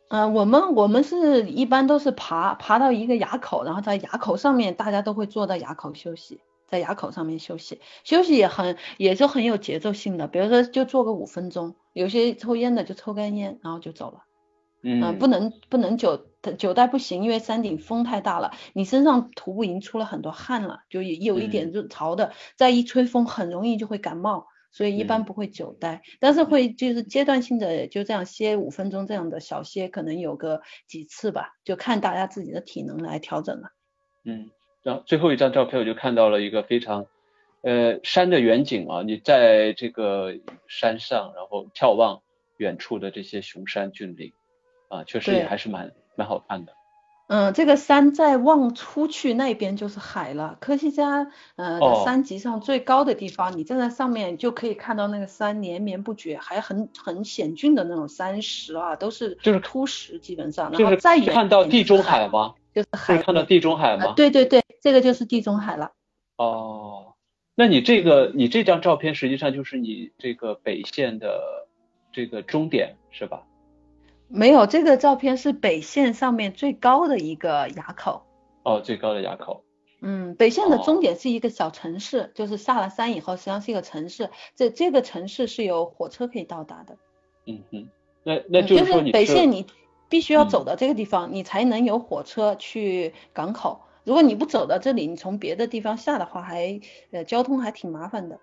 [0.09, 14.23] 呃，我们我们是一般都是爬爬到一个垭口，然后在垭口上面，大家都会坐到垭口休息，在垭口上面休息，休息也很也是很有节奏性的，比如说就坐个五分钟，有些抽烟的就抽根烟，然后就走了。
[14.83, 24.47] 嗯，不能不能久久待不行，因为山顶风太大了，你身上徒步已经出了很多汗了，就有一点热潮的，再一吹风很容易就会感冒。
[24.69, 33.71] 所以一般不会久待，但是会就是阶段性的就这样歇五分钟这样的小歇，可能有个几次吧，就看大家自己的体能来调整了。
[34.23, 34.51] 嗯，
[34.87, 37.07] 然后最后一张照片我就看到了一个非常
[37.61, 40.33] 呃山的远景啊，你在这个
[40.69, 42.21] 山上，然后眺望
[42.55, 44.31] 远处的这些雄山峻岭
[44.87, 46.71] 啊，确实也还是蛮蛮好看的。
[47.27, 50.55] 嗯，这个山再望出去那边就是海了。
[50.61, 60.71] 科西嘉呃的山脊上最高的地方，你站在上面就可以看到那个山连绵不绝，还很很险峻的那种山石啊，都是就是凸石基本上。
[60.71, 62.53] 然后再远看到地中海吗？
[62.73, 63.17] 就是海。
[63.17, 64.13] 看到地中海吗？
[64.15, 65.91] 对对对，这个就是地中海了。
[66.37, 67.15] 哦，
[67.55, 71.67] 那你这个你这张照片实际上就是你这个北线的
[72.13, 73.43] 这个终点是吧？
[74.29, 78.23] 没有，这个照片是北线上面最高的一个垭口。
[78.63, 79.65] 哦，最高的垭口。
[80.01, 84.29] 嗯，北线的终点是一个小城市，就是下了山以后，实际上是一个城市。
[84.55, 86.95] 这这个城市是有火车可以到达的。
[87.45, 87.89] 嗯哼，
[88.23, 89.67] 那那就是说你北线你
[90.07, 93.81] 必须要走到这个地方，你才能有火车去港口。
[94.07, 96.79] 如果你不走到这里，你从别的地方下的话，还
[97.11, 98.39] 呃交通还挺麻烦的。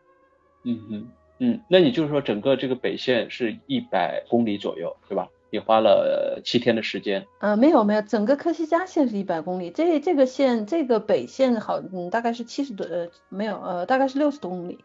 [0.63, 1.09] 嗯哼，
[1.39, 5.27] 嗯，那你就是说整个这个北线是一百公里左右，对吧？
[5.49, 7.27] 你花了七天的时间？
[7.39, 14.85] 呃，没有没有，整个科西嘉线是一百公里，这这个线这个北线好，嗯，大概是七十多，呃，没有，呃，大概是六十多公里。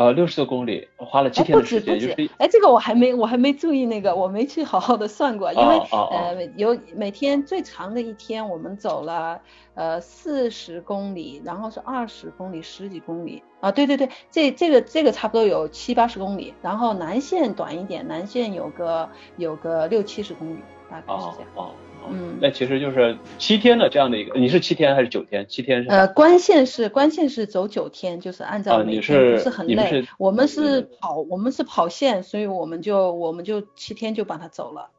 [0.00, 2.30] 呃，六十多公里，花了七天的时间，就是。
[2.38, 9.42] 哎，这个我还没我还没注意那个，我没去好好的算过，因为呃有每天最长的一天我们走了
[9.74, 21.70] 呃四十公里，然后是二十公里，十几公里啊，对对对，这这个这个差不多有七八十公里，然后南线短一点，南线有个有个六七十公里，大概是这样。
[22.08, 25.46] 嗯，那其实就是七天的这样的一个，你是七天还是九天？
[25.48, 25.88] 七天是？
[25.90, 30.04] 呃，关线是关线是走九天，就是按照每天不是很累。
[30.18, 34.90] 我们是跑，我们是跑线，所以我们就我们就七天就把它走了。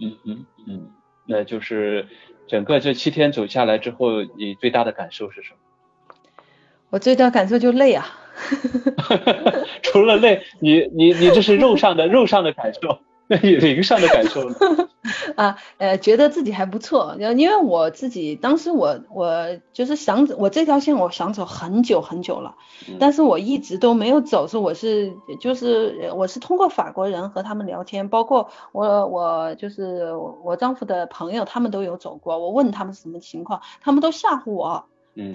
[0.00, 0.90] 嗯嗯嗯，
[1.26, 2.06] 那就是
[2.46, 5.58] 整个这七天走下来之后，你最大的感受是什么？
[6.90, 8.06] 我最大感受就累啊。
[9.82, 12.98] 除了累，你你你这是肉上的肉上的感受。
[13.30, 14.56] 那你灵上的感受呢？
[15.36, 22.56] 啊，呃，觉得自己还不错，因为我自己当时我我就是想走我这条线我想走很久很久了，
[22.98, 30.12] 但是我一直都没有走，是我是就是我是通过法国人和他们聊天，包括我我就是
[30.44, 34.86] 我丈夫的朋友，他们都有走过，我问他们是什么情况，他们都吓唬我，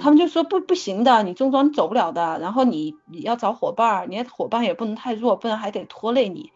[0.02, 6.52] 他们就说不不行的，你重装走不了的，然后你你要找伙伴，你伙伴也不能太弱，不然还得拖累你。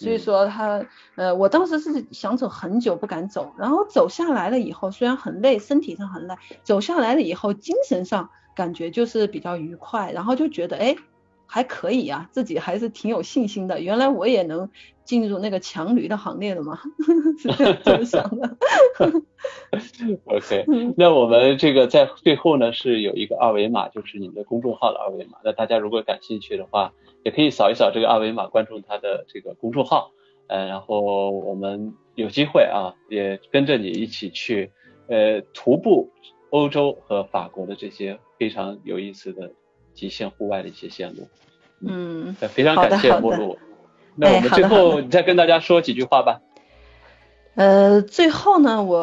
[0.00, 0.82] 所以说他，
[1.14, 10.96] 呃，我当时是想走很久不敢走，然后走下来了以后，虽然很累，身体上很累，走下来了以后，精神上感觉就是比较愉快，然后就觉得哎
[11.46, 13.82] 还可以啊，自己还是挺有信心的。
[13.82, 14.70] 原来我也能
[15.10, 16.78] 进入那个强驴的行列了吗？
[17.36, 17.48] 是
[17.82, 18.56] 这么想的。
[20.26, 20.64] OK，
[20.96, 25.38] 那我们这个在最后呢是有一个二维码，就是你们的公众号的二维码。
[25.44, 26.92] 那大家如果感兴趣的话。
[27.22, 30.10] 也可以扫一扫这个二维码，关注他的这个公众号，
[30.46, 34.72] 呃，然后我们有机会啊，也跟着你一起去，
[35.06, 36.08] 呃，徒步
[36.48, 39.52] 欧洲和法国的这些非常有意思的
[39.92, 41.28] 极限户外的一些线路。
[41.86, 43.58] 嗯，非常感谢莫露。
[44.20, 46.40] 那我们最后你再跟大家说几句话吧。
[47.54, 49.00] 呃，最后呢，我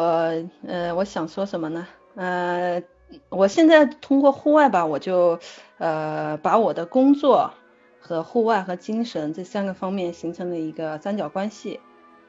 [0.66, 1.86] 呃，我想说什么呢？
[2.14, 2.82] 呃，
[3.28, 5.38] 我现在通过户外吧，我就
[5.78, 7.52] 呃，把我的工作。
[8.00, 11.78] 和户外和精神这三个方面形成了一个三角关系，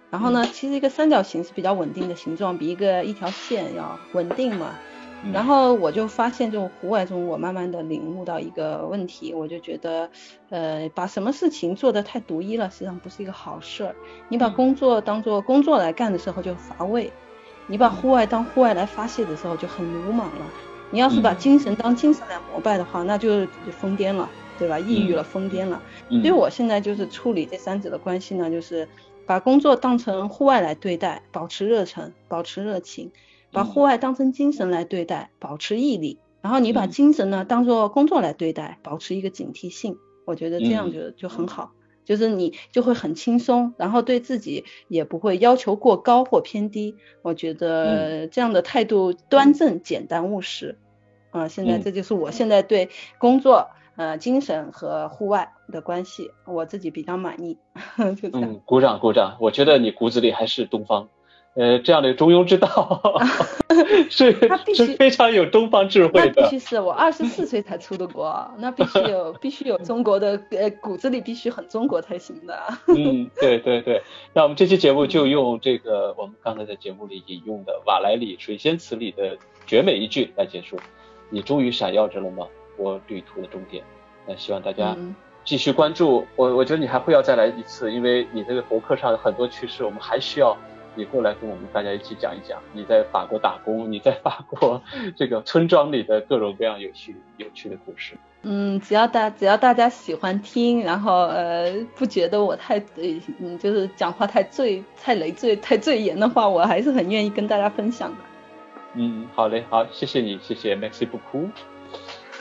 [0.09, 4.75] 然后呢，其实一个三角形是比较稳定的形状，比一个一条线要稳定嘛。
[5.33, 10.09] 然后我就发现，这种户外中，我慢慢的领悟到一个问题，我就觉得，
[10.49, 13.95] 呃，把什么事情做得太独一了，实际上不是一个好事儿。
[14.29, 17.11] 你把工作当做工作来干的时候就乏味，
[17.67, 20.45] 你把户外当户外来发泄的时候就很鲁莽了。
[20.91, 24.29] 你要是把精神当精神来膜拜的话，那就疯癫了。
[24.57, 24.77] 对吧？
[24.77, 25.81] 抑郁了，疯癫了。
[26.09, 28.85] 所以我现在就是处理这三者的关系呢，就是
[29.25, 33.09] 把工作当成户外来对待，保持热忱，保持热情；
[33.51, 41.71] 把户外当成精神来对待，保持毅力，然后你把精神呢当做工作来对待，保持一个警惕性，我觉得这样就就很好。
[42.05, 46.95] 就是你就会很轻松，然后对自己也不会要求过高或偏低。
[47.21, 50.75] 我觉得这样的态度端正、简单、务实。
[51.29, 52.89] 啊，现在这就是我现在对
[53.19, 57.59] 工作、呃精神和户外的关系，我自己比较满意。
[58.19, 58.53] 就这样。
[58.53, 59.37] 嗯，鼓掌鼓掌。
[59.39, 61.09] 我觉得你骨子里还是东方。
[61.59, 63.01] 呃，这样的中庸之道
[64.09, 64.31] 是
[64.73, 66.33] 是非常有东方智慧的。
[66.37, 72.57] 那必须是我二十四岁才出的国，那必须有 必须有中国的呃骨子里必须很中国才行的。
[72.87, 74.01] 嗯， 对对对。
[74.31, 79.37] 那我们这期节目就用这个我们刚才在节目里引用的瓦莱里《水仙词》里的
[79.67, 80.77] 绝美一句来结束。
[81.29, 82.47] 你终于闪耀着了吗？
[82.77, 83.83] 我旅途的终点。
[84.25, 84.95] 那希望大家
[85.43, 86.55] 继续关注我。
[86.55, 90.55] 我觉得你还会要再来一次，因为你这个博客上的很多趣事，我们还需要。
[90.99, 94.81] 你过来跟我们大家一起讲一讲你在法国打工，你在法国
[95.15, 98.15] 这个村庄里的各种各样有趣有趣的故事。
[98.41, 102.77] 嗯，只要大只要大家喜欢听，然后呃不觉得我太
[103.37, 108.17] 嗯就是讲话太醉太累赘太醉言的话，我还是很愿意跟大家分享的。
[108.95, 111.49] 嗯，好嘞，好，谢谢你，谢谢，Merci beaucoup。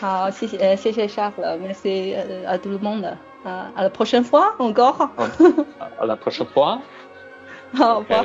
[0.00, 5.08] 好，谢谢呃谢谢 Charles，Merci à tout le monde，啊，à la prochaine fois，encore。
[6.00, 6.80] À la prochaine fois。
[7.74, 8.24] 好吧。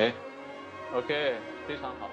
[0.94, 1.34] OK，
[1.68, 2.08] 非常好，